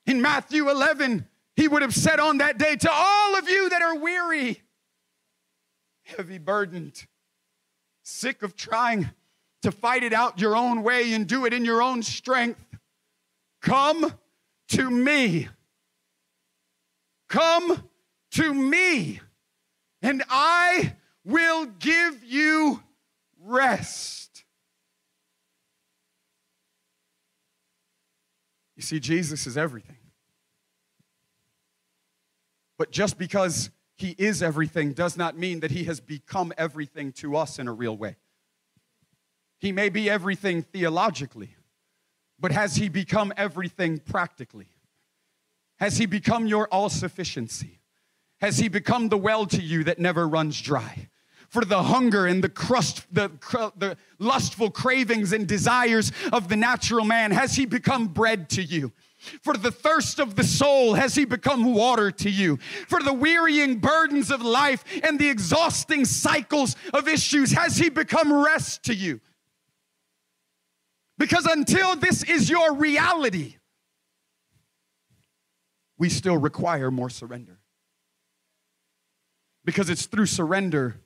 In 0.05 0.21
Matthew 0.21 0.69
11, 0.69 1.27
he 1.57 1.67
would 1.67 1.81
have 1.81 1.95
said 1.95 2.21
on 2.21 2.39
that 2.39 2.59
day 2.59 2.77
to 2.77 2.91
all 2.93 3.39
of 3.39 3.49
you 3.49 3.71
that 3.71 3.81
are 3.81 3.97
weary, 3.97 4.61
heavy 6.03 6.37
burdened, 6.37 7.07
sick 8.03 8.43
of 8.43 8.57
trying 8.57 9.09
to 9.63 9.73
fight 9.73 10.03
it 10.03 10.13
out 10.13 10.39
your 10.39 10.55
own 10.55 10.83
way 10.83 11.15
and 11.15 11.27
do 11.27 11.47
it 11.47 11.55
in 11.55 11.65
your 11.65 11.81
own 11.81 12.03
strength 12.03 12.63
Come 13.63 14.13
to 14.69 14.91
me. 14.91 15.49
Come 17.29 17.89
to 18.33 18.53
me, 18.53 19.21
and 20.03 20.23
I 20.29 20.97
will 21.25 21.65
give 21.67 22.23
you 22.25 22.83
rest. 23.43 24.45
You 28.77 28.83
see, 28.83 29.01
Jesus 29.01 29.47
is 29.47 29.57
everything. 29.57 29.97
But 32.77 32.91
just 32.91 33.17
because 33.17 33.71
he 33.97 34.15
is 34.19 34.43
everything 34.43 34.93
does 34.93 35.17
not 35.17 35.39
mean 35.39 35.61
that 35.61 35.71
he 35.71 35.85
has 35.85 36.01
become 36.01 36.53
everything 36.59 37.13
to 37.13 37.37
us 37.37 37.59
in 37.59 37.69
a 37.69 37.73
real 37.73 37.97
way. 37.97 38.17
He 39.61 39.73
may 39.73 39.89
be 39.89 40.11
everything 40.11 40.63
theologically 40.63 41.55
but 42.43 42.51
has 42.51 42.75
he 42.75 42.89
become 42.89 43.33
everything 43.37 43.99
practically? 43.99 44.67
Has 45.79 45.97
he 45.97 46.07
become 46.07 46.47
your 46.47 46.67
all 46.69 46.91
sufficiency? 46.91 47.79
Has 48.41 48.59
he 48.59 48.69
become 48.69 49.09
the 49.09 49.17
well 49.17 49.47
to 49.47 49.63
you 49.63 49.85
that 49.85 50.01
never 50.01 50.27
runs 50.29 50.61
dry? 50.61 51.09
For 51.49 51.65
the 51.65 51.85
hunger 51.85 52.27
and 52.27 52.43
the 52.43 52.49
crust, 52.49 53.07
the, 53.13 53.31
the 53.77 53.97
lustful 54.19 54.71
cravings 54.71 55.33
and 55.33 55.47
desires 55.47 56.11
of 56.33 56.49
the 56.49 56.57
natural 56.57 57.05
man, 57.05 57.31
has 57.31 57.55
he 57.55 57.65
become 57.65 58.09
bread 58.09 58.49
to 58.51 58.63
you? 58.63 58.93
For 59.43 59.57
the 59.57 59.71
thirst 59.71 60.19
of 60.19 60.35
the 60.35 60.43
soul, 60.43 60.95
has 60.95 61.15
he 61.15 61.25
become 61.25 61.75
water 61.75 62.11
to 62.11 62.31
you? 62.31 62.57
For 62.89 63.01
the 63.01 63.13
wearying 63.13 63.79
burdens 63.79 64.33
of 64.33 64.43
life 64.43 64.85
and 65.05 65.17
the 65.17 65.29
exhausting 65.29 66.05
cycles 66.07 66.75
of 66.93 67.07
issues, 67.07 67.53
has 67.53 67.77
he 67.77 67.89
become 67.89 68.33
rest 68.33 68.83
to 68.85 68.95
you? 68.95 69.21
Because 71.19 71.47
until 71.47 71.97
this 71.97 72.23
is 72.23 72.51
your 72.51 72.75
reality, 72.75 73.57
we 75.99 76.09
still 76.09 76.37
require 76.37 76.91
more 76.91 77.11
surrender. 77.11 77.61
Because 79.65 79.89
it's 79.89 80.07
through 80.07 80.27
surrender 80.27 80.97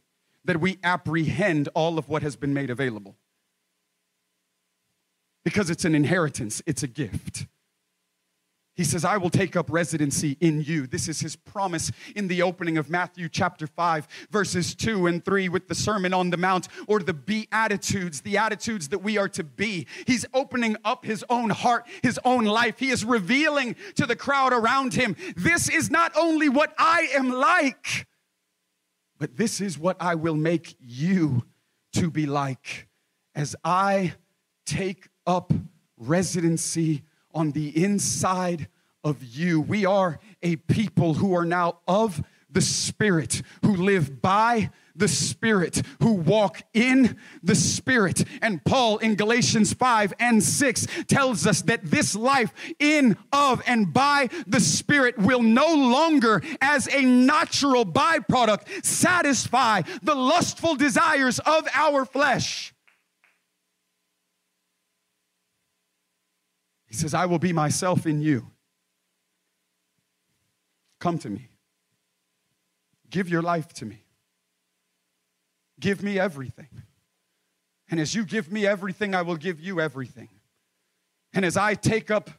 that 0.45 0.61
we 0.61 0.79
apprehend 0.83 1.69
all 1.75 1.99
of 1.99 2.09
what 2.09 2.23
has 2.23 2.37
been 2.37 2.55
made 2.55 2.71
available. 2.71 3.17
Because 5.45 5.71
it's 5.71 5.85
an 5.85 5.95
inheritance, 5.95 6.63
it's 6.67 6.83
a 6.83 6.89
gift. 6.89 7.47
He 8.77 8.85
says, 8.85 9.07
I 9.07 9.17
will 9.17 9.31
take 9.31 9.57
up 9.57 9.71
residency 9.71 10.37
in 10.39 10.61
you. 10.61 10.87
This 10.87 11.09
is 11.09 11.21
his 11.21 11.35
promise 11.35 11.91
in 12.15 12.29
the 12.29 12.43
opening 12.43 12.77
of 12.77 12.91
Matthew 12.91 13.31
chapter 13.31 13.67
5, 13.67 14.07
verses 14.31 14.75
2 14.75 15.07
and 15.07 15.25
3, 15.25 15.49
with 15.49 15.67
the 15.67 15.75
Sermon 15.75 16.13
on 16.13 16.29
the 16.29 16.37
Mount 16.37 16.69
or 16.87 17.01
the 17.01 17.15
Beatitudes, 17.15 18.21
the 18.21 18.37
attitudes 18.37 18.91
that 18.91 18.99
we 18.99 19.17
are 19.17 19.31
to 19.31 19.43
be. 19.43 19.87
He's 20.07 20.27
opening 20.35 20.77
up 20.85 21.07
his 21.07 21.25
own 21.31 21.49
heart, 21.49 21.87
his 22.03 22.21
own 22.23 22.45
life. 22.45 22.79
He 22.79 22.91
is 22.91 23.03
revealing 23.03 23.77
to 23.95 24.05
the 24.05 24.17
crowd 24.17 24.53
around 24.53 24.93
him, 24.93 25.17
This 25.37 25.71
is 25.71 25.91
not 25.91 26.13
only 26.15 26.51
what 26.51 26.75
I 26.79 27.09
am 27.15 27.31
like, 27.31 28.07
but 29.19 29.39
this 29.39 29.63
is 29.63 29.79
what 29.79 29.97
I 30.01 30.17
will 30.17 30.37
make 30.37 30.77
you 30.79 31.47
to 31.95 32.11
be 32.11 32.27
like 32.27 32.89
as 33.35 33.57
I 33.65 34.13
take 34.67 35.09
up 35.27 35.51
residency 35.97 37.05
on 37.37 37.53
the 37.53 37.85
inside 37.85 38.67
of 39.05 39.23
you. 39.23 39.61
We 39.61 39.87
are 39.87 40.19
a 40.43 40.57
people 40.57 41.15
who 41.15 41.35
are 41.35 41.45
now 41.45 41.79
of 41.87 42.25
the 42.51 42.63
Spirit, 42.63 43.43
who 43.63 43.77
live 43.77 44.23
by 44.23 44.71
the 44.97 45.09
Spirit, 45.09 45.83
who 46.01 46.15
walk 46.15 46.63
in 46.73 47.19
the 47.43 47.55
Spirit. 47.55 48.25
And 48.41 48.65
Paul 48.65 48.97
in 48.99 49.15
Galatians 49.15 49.75
5 49.75 50.15
and 50.19 50.43
6 50.43 50.87
tells 51.07 51.47
us 51.47 51.61
that 51.63 51.85
this 51.85 52.17
life 52.17 52.53
in, 52.79 53.19
of, 53.31 53.63
and 53.67 53.93
by 53.93 54.31
the 54.47 54.61
Spirit 54.61 55.19
will 55.19 55.43
no 55.43 55.75
longer, 55.75 56.43
as 56.63 56.89
a 56.89 57.03
natural 57.03 57.85
byproduct, 57.85 58.85
satisfy 58.85 59.83
the 60.03 60.15
lustful 60.15 60.75
desires 60.75 61.39
of 61.41 61.69
our 61.75 62.07
flesh. 62.07 62.73
He 66.87 66.95
says, 66.95 67.15
I 67.15 67.27
will 67.27 67.39
be 67.39 67.53
myself 67.53 68.07
in 68.07 68.21
you. 68.21 68.51
Come 71.01 71.19
to 71.19 71.31
me. 71.31 71.49
Give 73.11 73.29
your 73.29 73.43
life 73.43 73.73
to 73.75 73.87
me. 73.87 74.05
Give 75.79 76.03
me 76.03 76.19
everything. 76.19 76.69
And 77.91 78.01
as 78.01 78.15
you 78.15 78.25
give 78.25 78.51
me 78.51 78.67
everything, 78.67 79.15
I 79.15 79.23
will 79.23 79.37
give 79.37 79.61
you 79.61 79.81
everything. 79.81 80.29
And 81.33 81.45
as 81.45 81.57
I 81.57 81.75
take 81.75 82.11
up 82.11 82.31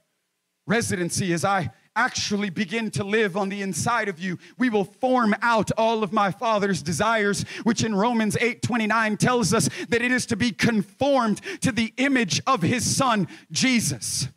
residency, 0.66 1.32
as 1.34 1.46
I 1.46 1.72
actually 1.96 2.50
begin 2.50 2.92
to 2.92 3.04
live 3.04 3.38
on 3.38 3.50
the 3.50 3.62
inside 3.62 4.10
of 4.10 4.20
you, 4.20 4.38
we 4.58 4.70
will 4.70 4.84
form 4.84 5.36
out 5.42 5.72
all 5.78 6.04
of 6.04 6.14
my 6.14 6.32
Father's 6.32 6.82
desires, 6.82 7.44
which 7.64 7.84
in 7.84 7.96
Romans 7.96 8.38
8 8.40 8.62
29 8.62 9.18
tells 9.18 9.54
us 9.54 9.70
that 9.90 10.02
it 10.02 10.12
is 10.12 10.26
to 10.28 10.36
be 10.36 10.52
conformed 10.52 11.42
to 11.62 11.72
the 11.72 11.94
image 11.98 12.42
of 12.46 12.62
his 12.62 12.96
Son, 12.96 13.28
Jesus. 13.52 14.28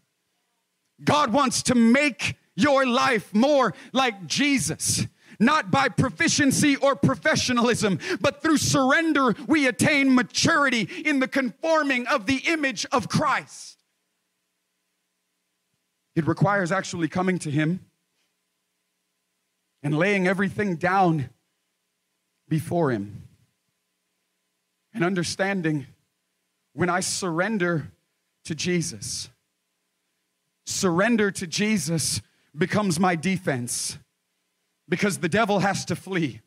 God 1.05 1.33
wants 1.33 1.63
to 1.65 1.75
make 1.75 2.37
your 2.55 2.87
life 2.87 3.35
more 3.35 3.75
like 3.93 4.27
Jesus. 4.27 5.07
Not 5.39 5.71
by 5.71 5.89
proficiency 5.89 6.77
or 6.77 6.95
professionalism, 6.95 7.99
but 8.21 8.43
through 8.43 8.59
surrender, 8.59 9.35
we 9.47 9.67
attain 9.67 10.15
maturity 10.15 10.83
in 11.05 11.19
the 11.19 11.29
conforming 11.29 12.07
of 12.07 12.27
the 12.27 12.43
image 12.47 12.85
of 12.93 13.09
Christ. 13.09 13.79
It 16.15 16.27
requires 16.27 16.71
actually 16.71 17.09
coming 17.09 17.39
to 17.39 17.51
Him 17.51 17.81
and 19.83 19.97
laying 19.97 20.27
everything 20.27 20.77
down 20.77 21.31
before 22.47 22.91
Him 22.91 23.23
and 24.93 25.03
understanding 25.03 25.87
when 26.75 26.91
I 26.91 27.01
surrender 27.01 27.93
to 28.45 28.55
Jesus 28.55 29.31
surrender 30.71 31.31
to 31.33 31.47
Jesus 31.47 32.21
becomes 32.57 32.99
my 32.99 33.17
defense 33.17 33.99
because 34.89 35.19
the 35.19 35.29
devil 35.29 35.61
has 35.61 35.85
to 35.87 35.97
flee. 35.97 36.41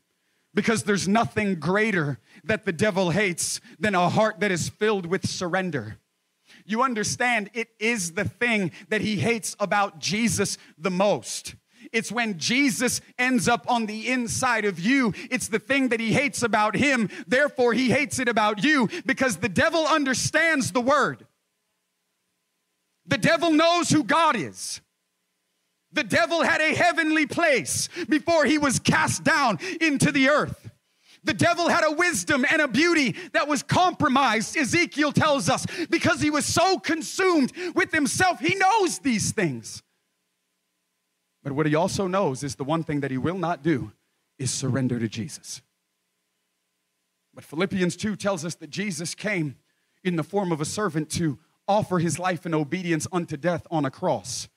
Because 0.55 0.83
there's 0.83 1.07
nothing 1.07 1.55
greater 1.55 2.19
that 2.43 2.63
the 2.63 2.71
devil 2.71 3.09
hates 3.09 3.59
than 3.79 3.95
a 3.95 4.07
heart 4.07 4.39
that 4.41 4.51
is 4.51 4.69
filled 4.69 5.07
with 5.07 5.27
surrender. 5.27 5.97
You 6.63 6.83
understand, 6.83 7.49
it 7.55 7.69
is 7.79 8.11
the 8.11 8.25
thing 8.25 8.71
that 8.89 9.01
he 9.01 9.15
hates 9.15 9.55
about 9.59 9.97
Jesus 9.97 10.59
the 10.77 10.91
most 10.91 11.55
It's 11.91 12.11
when 12.11 12.37
Jesus 12.37 13.01
ends 13.17 13.47
up 13.47 13.69
on 13.69 13.87
the 13.87 14.09
inside 14.09 14.65
of 14.65 14.79
you. 14.79 15.13
It's 15.29 15.47
the 15.47 15.59
thing 15.59 15.89
that 15.89 15.99
he 15.99 16.13
hates 16.13 16.43
about 16.43 16.75
him. 16.75 17.09
Therefore, 17.27 17.73
he 17.73 17.89
hates 17.89 18.19
it 18.19 18.27
about 18.27 18.63
you 18.63 18.89
because 19.05 19.37
the 19.37 19.49
devil 19.49 19.85
understands 19.85 20.71
the 20.71 20.81
word. 20.81 21.25
The 23.05 23.17
devil 23.17 23.51
knows 23.51 23.89
who 23.89 24.03
God 24.03 24.35
is. 24.35 24.81
The 25.91 26.03
devil 26.03 26.41
had 26.41 26.61
a 26.61 26.73
heavenly 26.73 27.25
place 27.25 27.87
before 28.09 28.45
he 28.45 28.57
was 28.57 28.79
cast 28.79 29.23
down 29.23 29.59
into 29.79 30.11
the 30.11 30.29
earth. 30.29 30.71
The 31.23 31.33
devil 31.33 31.69
had 31.69 31.85
a 31.85 31.91
wisdom 31.91 32.45
and 32.49 32.61
a 32.61 32.67
beauty 32.67 33.15
that 33.31 33.47
was 33.47 33.63
compromised, 33.63 34.57
Ezekiel 34.57 35.11
tells 35.11 35.49
us, 35.49 35.65
because 35.89 36.19
he 36.19 36.29
was 36.29 36.45
so 36.45 36.79
consumed 36.79 37.53
with 37.75 37.91
himself. 37.91 38.39
He 38.39 38.55
knows 38.55 38.99
these 38.99 39.31
things. 39.31 39.83
But 41.43 41.53
what 41.53 41.65
he 41.65 41.75
also 41.75 42.07
knows 42.07 42.43
is 42.43 42.55
the 42.55 42.63
one 42.63 42.83
thing 42.83 43.01
that 43.01 43.11
he 43.11 43.17
will 43.17 43.37
not 43.37 43.63
do 43.63 43.91
is 44.37 44.51
surrender 44.51 44.99
to 44.99 45.07
Jesus. 45.07 45.61
But 47.33 47.43
Philippians 47.43 47.95
2 47.95 48.15
tells 48.15 48.43
us 48.43 48.55
that 48.55 48.69
Jesus 48.69 49.15
came 49.15 49.55
in 50.03 50.15
the 50.15 50.23
form 50.23 50.51
of 50.51 50.59
a 50.59 50.65
servant 50.65 51.09
to 51.11 51.39
offer 51.67 51.99
his 51.99 52.19
life 52.19 52.45
in 52.45 52.53
obedience 52.53 53.07
unto 53.11 53.37
death 53.37 53.65
on 53.71 53.85
a 53.85 53.91
cross 53.91 54.47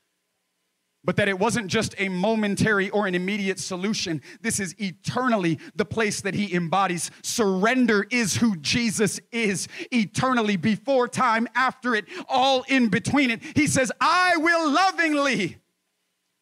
but 1.07 1.17
that 1.17 1.29
it 1.29 1.39
wasn't 1.39 1.69
just 1.69 1.95
a 1.99 2.09
momentary 2.09 2.91
or 2.91 3.07
an 3.07 3.15
immediate 3.15 3.61
solution. 3.61 4.21
This 4.41 4.59
is 4.59 4.75
eternally 4.79 5.61
the 5.77 5.85
place 5.85 6.21
that 6.23 6.35
he 6.35 6.53
embodies. 6.53 7.13
Surrender 7.23 8.05
is 8.11 8.37
who 8.37 8.57
Jesus 8.57 9.21
is 9.31 9.69
eternally, 9.93 10.57
before 10.57 11.07
time, 11.07 11.47
after 11.55 11.95
it, 11.95 12.07
all 12.29 12.65
in 12.69 12.89
between 12.89 13.31
it. 13.31 13.41
He 13.55 13.69
says, 13.69 13.93
I 14.01 14.37
will 14.37 14.69
lovingly 14.69 15.59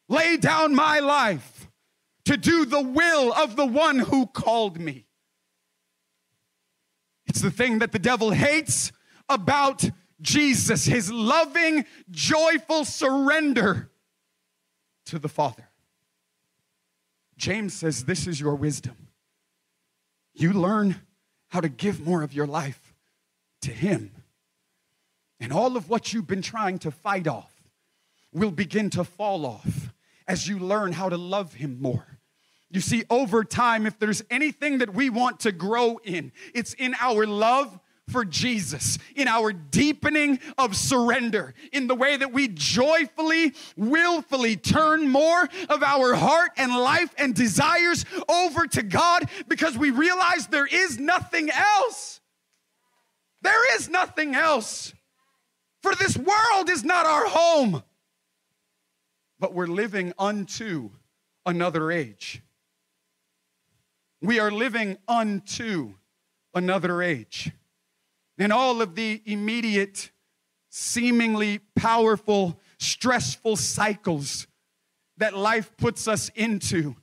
lay 0.08 0.38
down 0.38 0.74
my 0.74 0.98
life 0.98 1.68
to 2.24 2.38
do 2.38 2.64
the 2.64 2.80
will 2.80 3.34
of 3.34 3.56
the 3.56 3.66
one 3.66 3.98
who 3.98 4.26
called 4.26 4.80
me. 4.80 5.04
It's 7.26 7.42
the 7.42 7.50
thing 7.50 7.80
that 7.80 7.92
the 7.92 7.98
devil 7.98 8.30
hates 8.30 8.92
about 9.28 9.90
Jesus, 10.24 10.84
his 10.84 11.12
loving, 11.12 11.84
joyful 12.10 12.84
surrender 12.84 13.90
to 15.06 15.18
the 15.18 15.28
Father. 15.28 15.68
James 17.36 17.74
says, 17.74 18.04
This 18.04 18.26
is 18.26 18.40
your 18.40 18.54
wisdom. 18.54 18.96
You 20.32 20.52
learn 20.52 21.00
how 21.48 21.60
to 21.60 21.68
give 21.68 22.04
more 22.04 22.22
of 22.22 22.32
your 22.32 22.46
life 22.46 22.94
to 23.62 23.70
Him. 23.70 24.10
And 25.38 25.52
all 25.52 25.76
of 25.76 25.88
what 25.88 26.12
you've 26.12 26.26
been 26.26 26.42
trying 26.42 26.78
to 26.80 26.90
fight 26.90 27.28
off 27.28 27.52
will 28.32 28.50
begin 28.50 28.90
to 28.90 29.04
fall 29.04 29.46
off 29.46 29.92
as 30.26 30.48
you 30.48 30.58
learn 30.58 30.92
how 30.92 31.08
to 31.08 31.16
love 31.16 31.54
Him 31.54 31.80
more. 31.80 32.18
You 32.70 32.80
see, 32.80 33.04
over 33.08 33.44
time, 33.44 33.86
if 33.86 33.98
there's 33.98 34.24
anything 34.30 34.78
that 34.78 34.94
we 34.94 35.10
want 35.10 35.40
to 35.40 35.52
grow 35.52 36.00
in, 36.02 36.32
it's 36.54 36.74
in 36.74 36.96
our 37.00 37.26
love 37.26 37.78
for 38.08 38.24
Jesus, 38.24 38.98
in 39.16 39.28
our 39.28 39.52
deepening 39.52 40.38
of 40.58 40.76
surrender, 40.76 41.54
in 41.72 41.86
the 41.86 41.94
way 41.94 42.16
that 42.16 42.32
we 42.32 42.48
joyfully, 42.48 43.54
willfully 43.76 44.56
turn 44.56 45.08
more 45.08 45.48
of 45.68 45.82
our 45.82 46.14
heart 46.14 46.50
and 46.56 46.70
life 46.72 47.14
and 47.16 47.34
desires 47.34 48.04
over 48.28 48.66
to 48.66 48.82
God 48.82 49.28
because 49.48 49.78
we 49.78 49.90
realize 49.90 50.46
there 50.46 50.66
is 50.66 50.98
nothing 50.98 51.50
else. 51.50 52.20
There 53.42 53.76
is 53.76 53.88
nothing 53.88 54.34
else. 54.34 54.92
For 55.82 55.94
this 55.94 56.16
world 56.16 56.70
is 56.70 56.84
not 56.84 57.06
our 57.06 57.26
home, 57.26 57.82
but 59.38 59.54
we're 59.54 59.66
living 59.66 60.12
unto 60.18 60.90
another 61.44 61.90
age. 61.90 62.42
We 64.22 64.38
are 64.40 64.50
living 64.50 64.98
unto 65.08 65.94
another 66.54 67.02
age 67.02 67.52
and 68.38 68.52
all 68.52 68.82
of 68.82 68.94
the 68.94 69.22
immediate, 69.24 70.10
seemingly 70.70 71.60
powerful, 71.76 72.58
stressful 72.78 73.56
cycles 73.56 74.46
that 75.16 75.36
life 75.36 75.76
puts 75.76 76.08
us 76.08 76.30
into, 76.34 76.96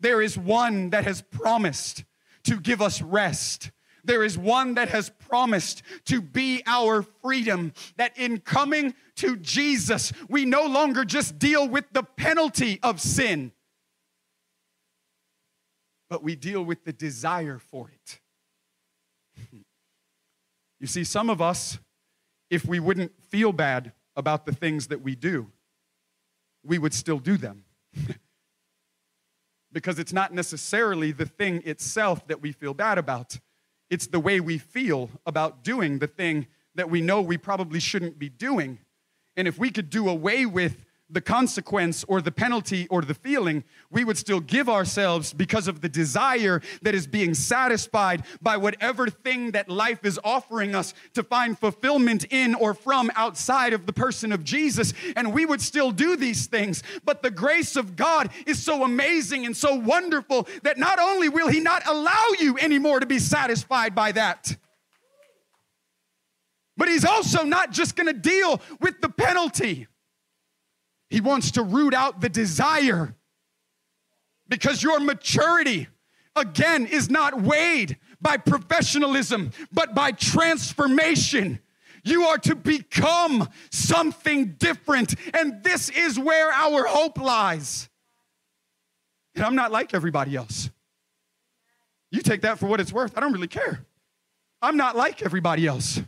there 0.00 0.20
is 0.20 0.36
one 0.36 0.90
that 0.90 1.04
has 1.04 1.22
promised 1.22 2.04
to 2.44 2.60
give 2.60 2.82
us 2.82 3.00
rest. 3.00 3.70
There 4.04 4.22
is 4.22 4.38
one 4.38 4.74
that 4.74 4.90
has 4.90 5.10
promised 5.10 5.82
to 6.04 6.20
be 6.20 6.62
our 6.66 7.02
freedom. 7.02 7.72
That 7.96 8.16
in 8.16 8.38
coming 8.38 8.94
to 9.16 9.36
Jesus, 9.36 10.12
we 10.28 10.44
no 10.44 10.66
longer 10.66 11.04
just 11.04 11.38
deal 11.38 11.66
with 11.66 11.86
the 11.92 12.02
penalty 12.02 12.78
of 12.82 13.00
sin, 13.00 13.52
but 16.08 16.22
we 16.22 16.36
deal 16.36 16.62
with 16.62 16.84
the 16.84 16.92
desire 16.92 17.58
for 17.58 17.90
it. 17.90 18.20
You 20.86 20.88
see, 20.88 21.02
some 21.02 21.30
of 21.30 21.42
us, 21.42 21.80
if 22.48 22.64
we 22.64 22.78
wouldn't 22.78 23.10
feel 23.20 23.52
bad 23.52 23.90
about 24.14 24.46
the 24.46 24.52
things 24.52 24.86
that 24.86 25.00
we 25.00 25.16
do, 25.16 25.50
we 26.62 26.78
would 26.78 26.94
still 26.94 27.18
do 27.18 27.36
them. 27.36 27.64
because 29.72 29.98
it's 29.98 30.12
not 30.12 30.32
necessarily 30.32 31.10
the 31.10 31.26
thing 31.26 31.60
itself 31.64 32.24
that 32.28 32.40
we 32.40 32.52
feel 32.52 32.72
bad 32.72 32.98
about, 32.98 33.40
it's 33.90 34.06
the 34.06 34.20
way 34.20 34.38
we 34.38 34.58
feel 34.58 35.10
about 35.26 35.64
doing 35.64 35.98
the 35.98 36.06
thing 36.06 36.46
that 36.76 36.88
we 36.88 37.00
know 37.00 37.20
we 37.20 37.36
probably 37.36 37.80
shouldn't 37.80 38.16
be 38.16 38.28
doing. 38.28 38.78
And 39.36 39.48
if 39.48 39.58
we 39.58 39.72
could 39.72 39.90
do 39.90 40.08
away 40.08 40.46
with 40.46 40.85
the 41.08 41.20
consequence 41.20 42.04
or 42.08 42.20
the 42.20 42.32
penalty 42.32 42.88
or 42.88 43.00
the 43.02 43.14
feeling, 43.14 43.62
we 43.90 44.04
would 44.04 44.18
still 44.18 44.40
give 44.40 44.68
ourselves 44.68 45.32
because 45.32 45.68
of 45.68 45.80
the 45.80 45.88
desire 45.88 46.60
that 46.82 46.94
is 46.94 47.06
being 47.06 47.32
satisfied 47.32 48.24
by 48.42 48.56
whatever 48.56 49.08
thing 49.08 49.52
that 49.52 49.68
life 49.68 50.04
is 50.04 50.18
offering 50.24 50.74
us 50.74 50.94
to 51.14 51.22
find 51.22 51.58
fulfillment 51.58 52.24
in 52.30 52.54
or 52.56 52.74
from 52.74 53.10
outside 53.14 53.72
of 53.72 53.86
the 53.86 53.92
person 53.92 54.32
of 54.32 54.42
Jesus. 54.42 54.92
And 55.14 55.32
we 55.32 55.46
would 55.46 55.60
still 55.60 55.92
do 55.92 56.16
these 56.16 56.46
things. 56.46 56.82
But 57.04 57.22
the 57.22 57.30
grace 57.30 57.76
of 57.76 57.94
God 57.94 58.30
is 58.44 58.62
so 58.62 58.82
amazing 58.82 59.46
and 59.46 59.56
so 59.56 59.76
wonderful 59.76 60.48
that 60.64 60.76
not 60.76 60.98
only 60.98 61.28
will 61.28 61.48
He 61.48 61.60
not 61.60 61.86
allow 61.86 62.26
you 62.40 62.58
anymore 62.58 62.98
to 62.98 63.06
be 63.06 63.20
satisfied 63.20 63.94
by 63.94 64.10
that, 64.12 64.56
but 66.76 66.88
He's 66.88 67.04
also 67.04 67.44
not 67.44 67.70
just 67.70 67.94
gonna 67.94 68.12
deal 68.12 68.60
with 68.80 69.00
the 69.00 69.08
penalty. 69.08 69.86
He 71.08 71.20
wants 71.20 71.52
to 71.52 71.62
root 71.62 71.94
out 71.94 72.20
the 72.20 72.28
desire 72.28 73.14
because 74.48 74.82
your 74.82 75.00
maturity, 75.00 75.88
again, 76.34 76.86
is 76.86 77.10
not 77.10 77.40
weighed 77.40 77.98
by 78.20 78.36
professionalism, 78.36 79.52
but 79.72 79.94
by 79.94 80.12
transformation. 80.12 81.60
You 82.02 82.24
are 82.26 82.38
to 82.38 82.54
become 82.54 83.48
something 83.70 84.54
different. 84.58 85.14
And 85.34 85.62
this 85.62 85.88
is 85.88 86.18
where 86.18 86.52
our 86.52 86.84
hope 86.86 87.18
lies. 87.18 87.88
And 89.34 89.44
I'm 89.44 89.56
not 89.56 89.72
like 89.72 89.92
everybody 89.92 90.34
else. 90.34 90.70
You 92.10 92.22
take 92.22 92.42
that 92.42 92.58
for 92.58 92.66
what 92.66 92.80
it's 92.80 92.92
worth. 92.92 93.16
I 93.16 93.20
don't 93.20 93.32
really 93.32 93.48
care. 93.48 93.84
I'm 94.62 94.76
not 94.76 94.96
like 94.96 95.22
everybody 95.22 95.66
else. 95.66 96.00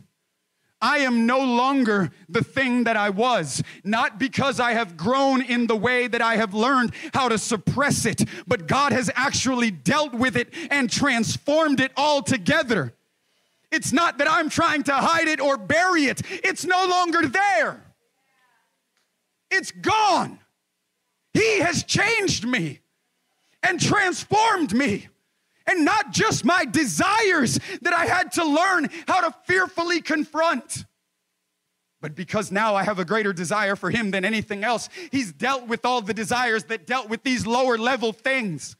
I 0.81 0.99
am 0.99 1.25
no 1.25 1.39
longer 1.39 2.11
the 2.29 2.43
thing 2.43 2.85
that 2.85 2.95
I 2.95 3.09
was, 3.09 3.61
not 3.83 4.17
because 4.17 4.59
I 4.59 4.71
have 4.73 4.95
grown 4.95 5.41
in 5.41 5.67
the 5.67 5.75
way 5.75 6.07
that 6.07 6.21
I 6.21 6.37
have 6.37 6.53
learned 6.53 6.93
how 7.13 7.27
to 7.27 7.37
suppress 7.37 8.05
it, 8.05 8.23
but 8.47 8.67
God 8.67 8.93
has 8.93 9.11
actually 9.15 9.71
dealt 9.71 10.13
with 10.13 10.37
it 10.37 10.53
and 10.71 10.89
transformed 10.89 11.81
it 11.81 11.91
altogether. 11.97 12.93
It's 13.71 13.91
not 13.91 14.17
that 14.19 14.29
I'm 14.29 14.49
trying 14.49 14.83
to 14.83 14.93
hide 14.93 15.27
it 15.27 15.41
or 15.41 15.57
bury 15.57 16.05
it, 16.05 16.21
it's 16.29 16.65
no 16.65 16.85
longer 16.87 17.27
there. 17.27 17.83
It's 19.51 19.71
gone. 19.71 20.39
He 21.33 21.59
has 21.59 21.83
changed 21.83 22.47
me 22.47 22.79
and 23.63 23.79
transformed 23.79 24.73
me 24.73 25.07
and 25.69 25.85
not 25.85 26.11
just 26.11 26.43
my 26.43 26.65
desires 26.65 27.59
that 27.81 27.93
I 27.93 28.05
had 28.05 28.31
to 28.33 28.43
learn 28.43 28.89
how 29.07 29.21
to 29.21 29.35
fearfully 29.45 30.01
confront. 30.01 30.85
But 32.01 32.15
because 32.15 32.51
now 32.51 32.75
I 32.75 32.83
have 32.83 32.97
a 32.97 33.05
greater 33.05 33.33
desire 33.33 33.75
for 33.75 33.89
him 33.89 34.11
than 34.11 34.25
anything 34.25 34.63
else, 34.63 34.89
he's 35.11 35.31
dealt 35.31 35.67
with 35.67 35.85
all 35.85 36.01
the 36.01 36.13
desires 36.13 36.63
that 36.65 36.87
dealt 36.87 37.09
with 37.09 37.23
these 37.23 37.45
lower 37.45 37.77
level 37.77 38.13
things 38.13 38.75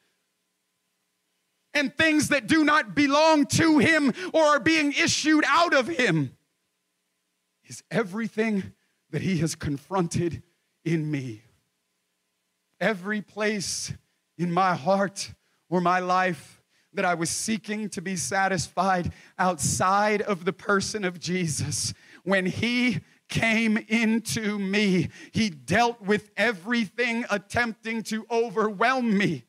and 1.74 1.96
things 1.96 2.30
that 2.30 2.48
do 2.48 2.64
not 2.64 2.96
belong 2.96 3.46
to 3.46 3.78
him 3.78 4.14
or 4.34 4.42
are 4.42 4.60
being 4.60 4.92
issued 4.94 5.44
out 5.48 5.74
of 5.74 5.88
him. 5.88 6.36
Is 7.66 7.84
everything 7.92 8.74
that 9.12 9.22
he 9.22 9.38
has 9.40 9.54
confronted 9.56 10.42
in 10.84 11.10
me. 11.10 11.44
Every 12.80 13.22
place 13.22 13.94
in 14.38 14.52
my 14.52 14.76
heart 14.76 15.34
or 15.70 15.82
my 15.82 16.00
life 16.00 16.59
that 16.94 17.06
I 17.06 17.14
was 17.14 17.30
seeking 17.30 17.90
to 17.90 18.02
be 18.02 18.16
satisfied 18.16 19.14
outside 19.38 20.22
of 20.22 20.46
the 20.46 20.54
person 20.54 21.06
of 21.06 21.20
Jesus. 21.20 21.94
When 22.24 22.46
He 22.46 23.00
came 23.30 23.78
into 23.88 24.60
me. 24.60 25.10
He 25.32 25.50
dealt 25.50 26.02
with 26.02 26.32
everything 26.36 27.26
attempting 27.30 28.04
to 28.04 28.26
overwhelm 28.30 29.18
me. 29.18 29.46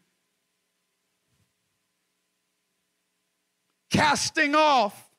Casting 3.90 4.54
off 4.54 5.10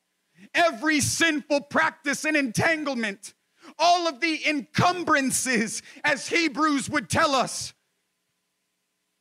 every 0.53 1.01
sinful 1.01 1.61
practice 1.61 2.23
and 2.23 2.37
entanglement, 2.37 3.33
all 3.77 4.07
of 4.07 4.21
the 4.21 4.47
encumbrances, 4.47 5.81
as 6.03 6.29
Hebrews 6.29 6.89
would 6.89 7.09
tell 7.09 7.35
us, 7.35 7.73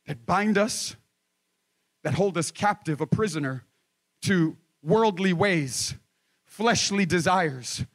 that 0.05 0.25
bind 0.25 0.57
us, 0.57 0.95
that 2.03 2.15
hold 2.15 2.37
us 2.37 2.51
captive, 2.51 3.01
a 3.01 3.07
prisoner 3.07 3.63
to 4.23 4.57
worldly 4.81 5.33
ways, 5.33 5.95
fleshly 6.45 7.05
desires, 7.05 7.85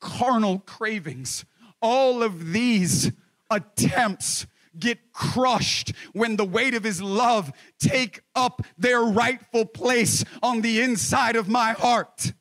carnal 0.00 0.60
cravings. 0.60 1.44
All 1.82 2.22
of 2.22 2.52
these 2.52 3.12
attempts 3.50 4.46
get 4.78 5.12
crushed 5.12 5.92
when 6.12 6.36
the 6.36 6.44
weight 6.44 6.74
of 6.74 6.84
his 6.84 7.00
love 7.00 7.52
take 7.78 8.20
up 8.34 8.62
their 8.76 9.00
rightful 9.00 9.64
place 9.64 10.24
on 10.42 10.60
the 10.60 10.80
inside 10.80 11.36
of 11.36 11.48
my 11.48 11.72
heart. 11.72 12.32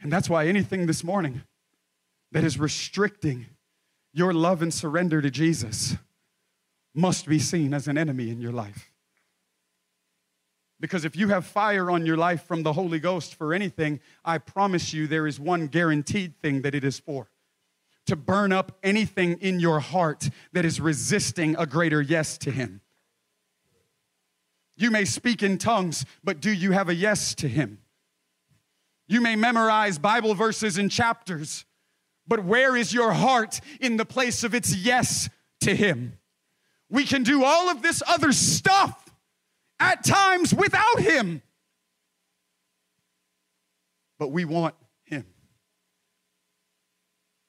And 0.00 0.12
that's 0.12 0.28
why 0.28 0.46
anything 0.46 0.86
this 0.86 1.02
morning 1.02 1.42
that 2.32 2.44
is 2.44 2.58
restricting 2.58 3.46
your 4.12 4.34
love 4.34 4.60
and 4.60 4.72
surrender 4.72 5.22
to 5.22 5.30
Jesus 5.30 5.96
must 6.94 7.26
be 7.26 7.38
seen 7.38 7.74
as 7.74 7.88
an 7.88 7.98
enemy 7.98 8.30
in 8.30 8.40
your 8.40 8.52
life. 8.52 8.90
Because 10.80 11.04
if 11.04 11.16
you 11.16 11.28
have 11.28 11.46
fire 11.46 11.90
on 11.90 12.04
your 12.04 12.16
life 12.16 12.44
from 12.44 12.62
the 12.62 12.72
Holy 12.72 12.98
Ghost 12.98 13.34
for 13.34 13.54
anything, 13.54 14.00
I 14.24 14.38
promise 14.38 14.92
you 14.92 15.06
there 15.06 15.26
is 15.26 15.40
one 15.40 15.66
guaranteed 15.66 16.40
thing 16.40 16.62
that 16.62 16.74
it 16.74 16.84
is 16.84 16.98
for 16.98 17.28
to 18.06 18.16
burn 18.16 18.52
up 18.52 18.78
anything 18.82 19.38
in 19.40 19.60
your 19.60 19.80
heart 19.80 20.28
that 20.52 20.64
is 20.64 20.80
resisting 20.80 21.56
a 21.56 21.66
greater 21.66 22.02
yes 22.02 22.36
to 22.38 22.50
Him. 22.50 22.80
You 24.76 24.90
may 24.90 25.04
speak 25.04 25.42
in 25.42 25.58
tongues, 25.58 26.04
but 26.22 26.40
do 26.40 26.52
you 26.52 26.72
have 26.72 26.88
a 26.88 26.94
yes 26.94 27.34
to 27.36 27.48
Him? 27.48 27.78
You 29.06 29.20
may 29.20 29.36
memorize 29.36 29.98
Bible 29.98 30.34
verses 30.34 30.78
and 30.78 30.90
chapters, 30.90 31.64
but 32.26 32.44
where 32.44 32.76
is 32.76 32.92
your 32.92 33.12
heart 33.12 33.60
in 33.80 33.96
the 33.96 34.04
place 34.04 34.44
of 34.44 34.54
its 34.54 34.74
yes 34.74 35.28
to 35.60 35.74
Him? 35.74 36.18
We 36.90 37.04
can 37.04 37.22
do 37.22 37.44
all 37.44 37.70
of 37.70 37.82
this 37.82 38.02
other 38.06 38.32
stuff 38.32 39.10
at 39.80 40.04
times 40.04 40.54
without 40.54 41.00
Him, 41.00 41.42
but 44.18 44.30
we 44.30 44.44
want 44.44 44.74
Him. 45.04 45.26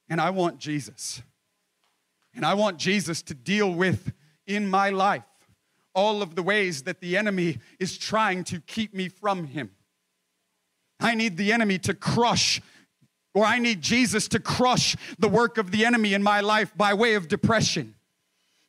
And 0.09 0.19
I 0.19 0.31
want 0.31 0.59
Jesus. 0.59 1.21
And 2.33 2.45
I 2.45 2.53
want 2.53 2.77
Jesus 2.77 3.21
to 3.23 3.33
deal 3.33 3.71
with 3.71 4.11
in 4.45 4.67
my 4.67 4.89
life 4.89 5.23
all 5.93 6.21
of 6.21 6.35
the 6.35 6.43
ways 6.43 6.83
that 6.83 6.99
the 6.99 7.15
enemy 7.15 7.59
is 7.79 7.97
trying 7.97 8.43
to 8.43 8.59
keep 8.59 8.93
me 8.93 9.07
from 9.07 9.47
Him. 9.47 9.71
I 10.99 11.15
need 11.15 11.37
the 11.37 11.51
enemy 11.51 11.79
to 11.79 11.93
crush, 11.93 12.61
or 13.33 13.45
I 13.45 13.59
need 13.59 13.81
Jesus 13.81 14.27
to 14.29 14.39
crush 14.39 14.95
the 15.17 15.27
work 15.27 15.57
of 15.57 15.71
the 15.71 15.85
enemy 15.85 16.13
in 16.13 16.21
my 16.21 16.41
life 16.41 16.75
by 16.75 16.93
way 16.93 17.15
of 17.15 17.27
depression. 17.27 17.94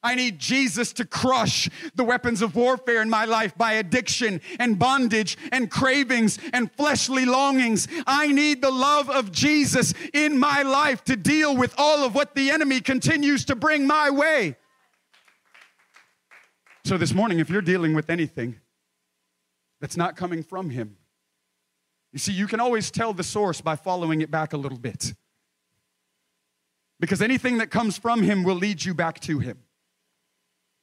I 0.06 0.14
need 0.14 0.38
Jesus 0.38 0.92
to 0.94 1.04
crush 1.04 1.68
the 1.96 2.04
weapons 2.04 2.40
of 2.40 2.54
warfare 2.54 3.02
in 3.02 3.10
my 3.10 3.24
life 3.24 3.58
by 3.58 3.72
addiction 3.72 4.40
and 4.60 4.78
bondage 4.78 5.36
and 5.50 5.68
cravings 5.68 6.38
and 6.52 6.70
fleshly 6.70 7.24
longings. 7.24 7.88
I 8.06 8.28
need 8.28 8.62
the 8.62 8.70
love 8.70 9.10
of 9.10 9.32
Jesus 9.32 9.94
in 10.14 10.38
my 10.38 10.62
life 10.62 11.02
to 11.06 11.16
deal 11.16 11.56
with 11.56 11.74
all 11.76 12.04
of 12.04 12.14
what 12.14 12.36
the 12.36 12.52
enemy 12.52 12.80
continues 12.80 13.44
to 13.46 13.56
bring 13.56 13.84
my 13.84 14.08
way. 14.08 14.54
So, 16.84 16.96
this 16.96 17.12
morning, 17.12 17.40
if 17.40 17.50
you're 17.50 17.60
dealing 17.60 17.92
with 17.92 18.08
anything 18.08 18.60
that's 19.80 19.96
not 19.96 20.14
coming 20.14 20.44
from 20.44 20.70
Him, 20.70 20.98
you 22.12 22.20
see, 22.20 22.32
you 22.32 22.46
can 22.46 22.60
always 22.60 22.92
tell 22.92 23.12
the 23.12 23.24
source 23.24 23.60
by 23.60 23.74
following 23.74 24.20
it 24.20 24.30
back 24.30 24.52
a 24.52 24.56
little 24.56 24.78
bit. 24.78 25.14
Because 27.00 27.20
anything 27.20 27.58
that 27.58 27.72
comes 27.72 27.98
from 27.98 28.22
Him 28.22 28.44
will 28.44 28.54
lead 28.54 28.84
you 28.84 28.94
back 28.94 29.18
to 29.22 29.40
Him. 29.40 29.65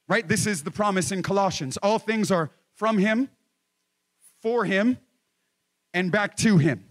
Right? 0.07 0.27
This 0.27 0.45
is 0.45 0.63
the 0.63 0.71
promise 0.71 1.11
in 1.11 1.23
Colossians. 1.23 1.77
All 1.77 1.99
things 1.99 2.31
are 2.31 2.51
from 2.75 2.97
Him, 2.97 3.29
for 4.41 4.65
Him, 4.65 4.97
and 5.93 6.11
back 6.11 6.35
to 6.37 6.57
Him. 6.57 6.85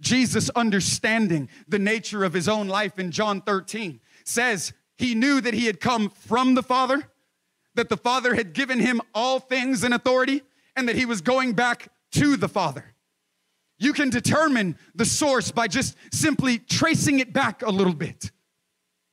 Jesus, 0.00 0.48
understanding 0.50 1.48
the 1.68 1.78
nature 1.78 2.24
of 2.24 2.32
His 2.32 2.48
own 2.48 2.68
life 2.68 2.98
in 2.98 3.10
John 3.10 3.42
13, 3.42 4.00
says 4.24 4.72
He 4.96 5.14
knew 5.14 5.40
that 5.40 5.54
He 5.54 5.66
had 5.66 5.80
come 5.80 6.08
from 6.08 6.54
the 6.54 6.62
Father, 6.62 7.02
that 7.74 7.88
the 7.88 7.96
Father 7.96 8.34
had 8.34 8.54
given 8.54 8.78
Him 8.78 9.00
all 9.14 9.40
things 9.40 9.84
in 9.84 9.92
authority, 9.92 10.42
and 10.74 10.88
that 10.88 10.96
He 10.96 11.04
was 11.04 11.20
going 11.20 11.52
back 11.52 11.88
to 12.12 12.36
the 12.36 12.48
Father. 12.48 12.94
You 13.78 13.92
can 13.92 14.10
determine 14.10 14.76
the 14.94 15.04
source 15.04 15.50
by 15.50 15.68
just 15.68 15.96
simply 16.12 16.58
tracing 16.58 17.18
it 17.18 17.32
back 17.32 17.62
a 17.62 17.70
little 17.70 17.94
bit. 17.94 18.30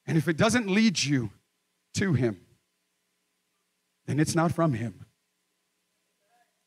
And 0.06 0.18
if 0.18 0.28
it 0.28 0.38
doesn't 0.38 0.70
lead 0.70 1.04
you 1.04 1.32
to 1.96 2.13
Him, 2.13 2.40
then 4.08 4.20
it's 4.20 4.36
not 4.36 4.52
from 4.52 4.74
Him. 4.74 5.06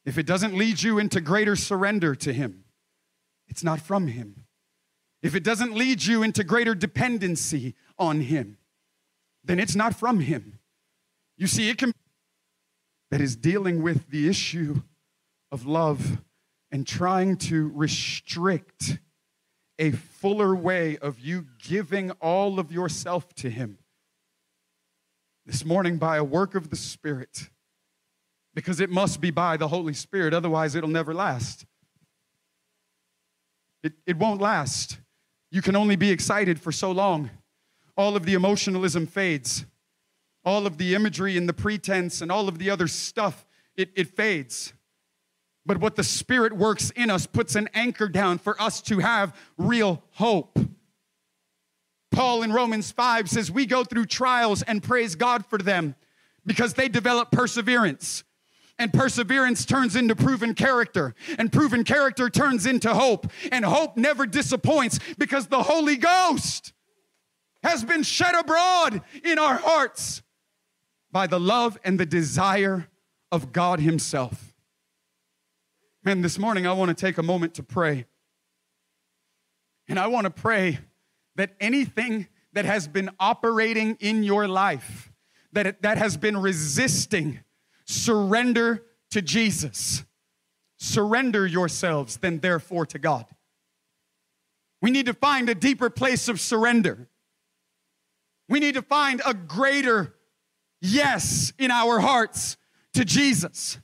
If 0.05 0.19
it 0.19 0.27
doesn't 0.27 0.55
lead 0.55 0.83
you 0.83 0.99
into 0.99 1.21
greater 1.21 1.57
surrender 1.57 2.15
to 2.15 2.33
Him, 2.33 2.65
it's 3.49 3.65
not 3.65 3.81
from 3.81 4.07
Him. 4.07 4.45
If 5.23 5.35
it 5.35 5.45
doesn't 5.45 5.75
lead 5.75 6.05
you 6.05 6.23
into 6.23 6.45
greater 6.45 6.75
dependency 6.75 7.75
on 7.99 8.21
Him, 8.21 8.59
then 9.45 9.59
it's 9.59 9.75
not 9.75 9.95
from 9.95 10.21
Him. 10.21 10.59
You 11.37 11.47
see, 11.47 11.69
it 11.69 11.79
can 11.79 11.93
that 13.11 13.21
is 13.21 13.35
dealing 13.37 13.83
with 13.83 14.11
the 14.11 14.29
issue 14.29 14.83
of 15.51 15.67
love 15.67 16.19
and 16.71 16.87
trying 16.87 17.37
to 17.37 17.71
restrict 17.75 18.99
a 19.79 19.91
fuller 19.91 20.55
way 20.55 20.97
of 20.99 21.19
you 21.19 21.47
giving 21.59 22.13
all 22.13 22.61
of 22.61 22.71
yourself 22.71 23.35
to 23.35 23.51
Him. 23.51 23.79
This 25.51 25.65
morning, 25.65 25.97
by 25.97 26.17
a 26.17 26.23
work 26.23 26.55
of 26.55 26.71
the 26.71 26.77
Spirit, 26.77 27.51
because 28.55 28.79
it 28.79 28.89
must 28.89 29.21
be 29.21 29.33
by 29.33 29.57
the 29.57 29.67
Holy 29.67 29.95
Spirit, 29.95 30.33
otherwise, 30.33 30.77
it'll 30.77 30.89
never 30.89 31.13
last. 31.13 31.67
It, 33.83 33.95
it 34.07 34.17
won't 34.17 34.41
last. 34.41 35.01
You 35.51 35.61
can 35.61 35.75
only 35.75 35.97
be 35.97 36.13
excited 36.13 36.61
for 36.61 36.71
so 36.71 36.93
long. 36.93 37.31
All 37.97 38.15
of 38.15 38.27
the 38.27 38.35
emotionalism 38.35 39.09
fades, 39.09 39.67
all 40.45 40.69
of 40.69 40.79
the 40.79 40.95
imagery 40.95 41.37
and 41.37 41.49
the 41.49 41.53
pretense 41.53 42.23
and 42.23 42.31
all 42.31 42.47
of 42.47 42.59
the 42.61 42.71
other 42.71 42.87
stuff, 42.87 43.45
it, 43.75 43.91
it 43.97 44.07
fades. 44.07 44.73
But 45.67 45.79
what 45.79 45.97
the 45.97 46.05
Spirit 46.05 46.53
works 46.53 46.91
in 46.91 47.11
us 47.11 47.27
puts 47.27 47.57
an 47.57 47.69
anchor 47.75 48.09
down 48.09 48.39
for 48.39 48.55
us 48.63 48.81
to 48.83 49.01
have 49.01 49.37
real 49.59 50.05
hope. 50.13 50.61
Paul 52.11 52.43
in 52.43 52.53
Romans 52.53 52.91
5 52.91 53.29
says, 53.29 53.51
We 53.51 53.67
go 53.67 53.85
through 53.85 54.07
trials 54.07 54.63
and 54.63 54.83
praise 54.83 55.15
God 55.15 55.47
for 55.47 55.59
them 55.59 55.95
because 56.45 56.75
they 56.75 56.89
develop 56.89 57.31
perseverance. 57.31 58.25
And 58.79 58.93
perseverance 58.93 59.67
turns 59.67 59.95
into 59.95 60.17
proven 60.17 60.55
character, 60.55 61.15
and 61.39 61.53
proven 61.53 61.85
character 61.85 62.31
turns 62.31 62.65
into 62.65 62.95
hope. 62.95 63.31
And 63.53 63.65
hope 63.65 63.97
never 63.97 64.27
disappoints 64.27 64.99
because 65.19 65.49
the 65.49 65.63
Holy 65.63 65.97
Ghost 65.97 66.73
has 67.63 67.85
been 67.85 68.03
shed 68.03 68.35
abroad 68.35 69.03
in 69.23 69.39
our 69.39 69.57
hearts 69.57 70.23
by 71.13 71.27
the 71.27 71.39
love 71.39 71.79
and 71.85 72.01
the 72.01 72.07
desire 72.07 72.89
of 73.31 73.53
God 73.53 73.81
Himself. 73.81 74.55
Man, 76.03 76.23
this 76.23 76.39
morning 76.39 76.67
I 76.67 76.73
want 76.73 76.89
to 76.89 76.95
take 76.95 77.19
a 77.19 77.23
moment 77.23 77.55
to 77.55 77.63
pray. 77.63 78.07
And 79.89 79.99
I 79.99 80.07
want 80.07 80.25
to 80.25 80.31
pray 80.31 80.79
that 81.41 81.57
anything 81.59 82.29
that 82.53 82.67
has 82.67 82.87
been 82.87 83.09
operating 83.19 83.97
in 83.99 84.23
your 84.23 84.47
life, 84.47 85.11
that, 85.53 85.81
that 85.81 85.97
has 85.97 86.19
been 86.19 86.37
resisting 86.37 87.41
surrender 87.87 88.85
to 89.11 89.23
Jesus, 89.23 90.05
surrender 90.79 91.47
yourselves 91.47 92.19
then 92.19 92.41
therefore 92.41 92.85
to 92.85 92.99
God. 92.99 93.25
We 94.83 94.91
need 94.91 95.07
to 95.07 95.15
find 95.15 95.49
a 95.49 95.55
deeper 95.55 95.89
place 95.89 96.29
of 96.29 96.39
surrender. 96.39 97.09
We 98.47 98.61
need 98.61 98.75
to 98.75 98.83
find 98.83 99.23
a 99.25 99.33
greater 99.33 100.15
yes 100.83 101.55
in 101.59 101.71
our 101.71 102.01
hearts 102.01 102.59
to 102.93 103.05
Jesus. 103.07 103.79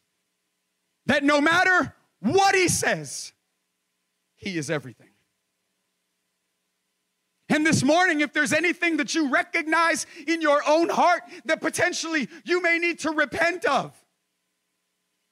That 1.07 1.25
no 1.25 1.40
matter 1.40 1.95
what 2.21 2.55
he 2.55 2.69
says, 2.69 3.33
he 4.37 4.59
is 4.59 4.71
everything. 4.71 5.06
And 7.57 7.64
this 7.64 7.83
morning, 7.83 8.21
if 8.21 8.35
there's 8.35 8.53
anything 8.53 8.99
that 8.99 9.14
you 9.14 9.31
recognize 9.31 10.07
in 10.27 10.42
your 10.42 10.61
own 10.69 10.90
heart 10.90 11.23
that 11.47 11.62
potentially 11.62 12.29
you 12.45 12.61
may 12.61 12.79
need 12.79 12.99
to 12.99 13.12
repent 13.12 13.64
of, 13.64 13.95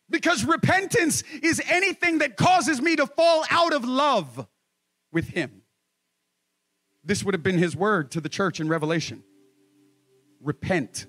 because 0.09 0.43
repentance 0.43 1.23
is 1.43 1.61
anything 1.69 2.21
that 2.21 2.39
causes 2.39 2.81
me 2.81 2.97
to 2.97 3.07
fall 3.07 3.45
out 3.51 3.75
of 3.75 3.85
love 3.85 4.49
with 5.13 5.29
Him. 5.29 5.61
This 7.05 7.23
would 7.23 7.35
have 7.35 7.43
been 7.43 7.59
his 7.59 7.77
word 7.77 8.11
to 8.13 8.23
the 8.23 8.31
church 8.31 8.59
in 8.59 8.71
Revelation 8.71 9.23
repent. 10.41 11.05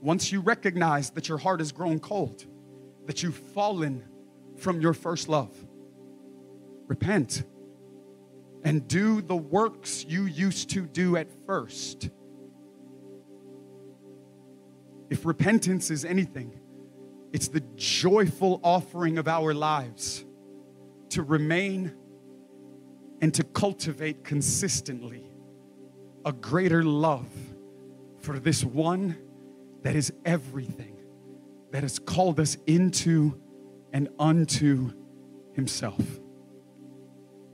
Once 0.00 0.32
you 0.32 0.40
recognize 0.40 1.10
that 1.10 1.28
your 1.28 1.36
heart 1.36 1.60
has 1.60 1.72
grown 1.72 2.00
cold, 2.00 2.46
that 3.04 3.22
you've 3.22 3.36
fallen 3.36 4.02
from 4.56 4.80
your 4.80 4.94
first 4.94 5.28
love, 5.28 5.54
repent 6.86 7.42
and 8.66 8.88
do 8.88 9.22
the 9.22 9.36
works 9.36 10.04
you 10.04 10.24
used 10.24 10.70
to 10.70 10.86
do 10.86 11.16
at 11.16 11.28
first. 11.46 12.10
If 15.08 15.24
repentance 15.24 15.88
is 15.92 16.04
anything, 16.04 16.58
it's 17.32 17.46
the 17.46 17.60
joyful 17.76 18.60
offering 18.64 19.18
of 19.18 19.28
our 19.28 19.54
lives 19.54 20.24
to 21.10 21.22
remain 21.22 21.94
and 23.20 23.32
to 23.34 23.44
cultivate 23.44 24.24
consistently 24.24 25.30
a 26.24 26.32
greater 26.32 26.82
love 26.82 27.28
for 28.18 28.40
this 28.40 28.64
one 28.64 29.16
that 29.82 29.94
is 29.94 30.12
everything, 30.24 30.96
that 31.70 31.84
has 31.84 32.00
called 32.00 32.40
us 32.40 32.56
into 32.66 33.40
and 33.92 34.08
unto 34.18 34.90
himself. 35.52 36.02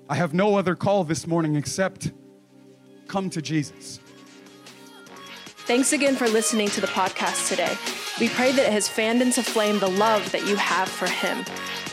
I 0.09 0.15
have 0.17 0.35
no 0.35 0.57
other 0.57 0.75
call 0.75 1.05
this 1.05 1.27
morning 1.27 1.57
except 1.57 2.13
come 3.09 3.31
to 3.31 3.43
Jesus. 3.43 4.01
Thanks 5.65 5.93
again 5.93 6.17
for 6.17 6.29
listening 6.29 6.69
to 6.71 6.81
the 6.81 6.89
podcast 6.89 7.49
today. 7.49 7.77
We 8.21 8.29
pray 8.29 8.53
that 8.53 8.67
it 8.67 8.73
has 8.73 8.89
fanned 8.89 9.23
into 9.23 9.43
flame 9.43 9.79
the 9.79 9.89
love 9.89 10.31
that 10.33 10.47
you 10.47 10.57
have 10.57 10.89
for 10.89 11.07
Him. 11.07 11.45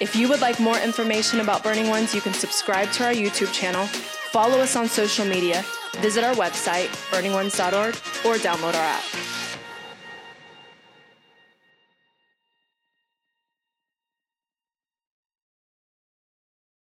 If 0.02 0.16
you 0.16 0.28
would 0.28 0.42
like 0.42 0.60
more 0.60 0.78
information 0.78 1.40
about 1.40 1.64
Burning 1.64 1.88
Ones, 1.88 2.16
you 2.16 2.22
can 2.22 2.34
subscribe 2.34 2.92
to 2.94 3.06
our 3.06 3.14
YouTube 3.14 3.54
channel, 3.54 3.86
follow 3.86 4.58
us 4.60 4.76
on 4.76 4.88
social 4.88 5.26
media, 5.26 5.64
visit 5.98 6.24
our 6.24 6.34
website, 6.34 6.88
burningones.org, 7.12 7.96
or 8.26 8.40
download 8.40 8.74
our 8.74 8.82
app. 8.82 9.19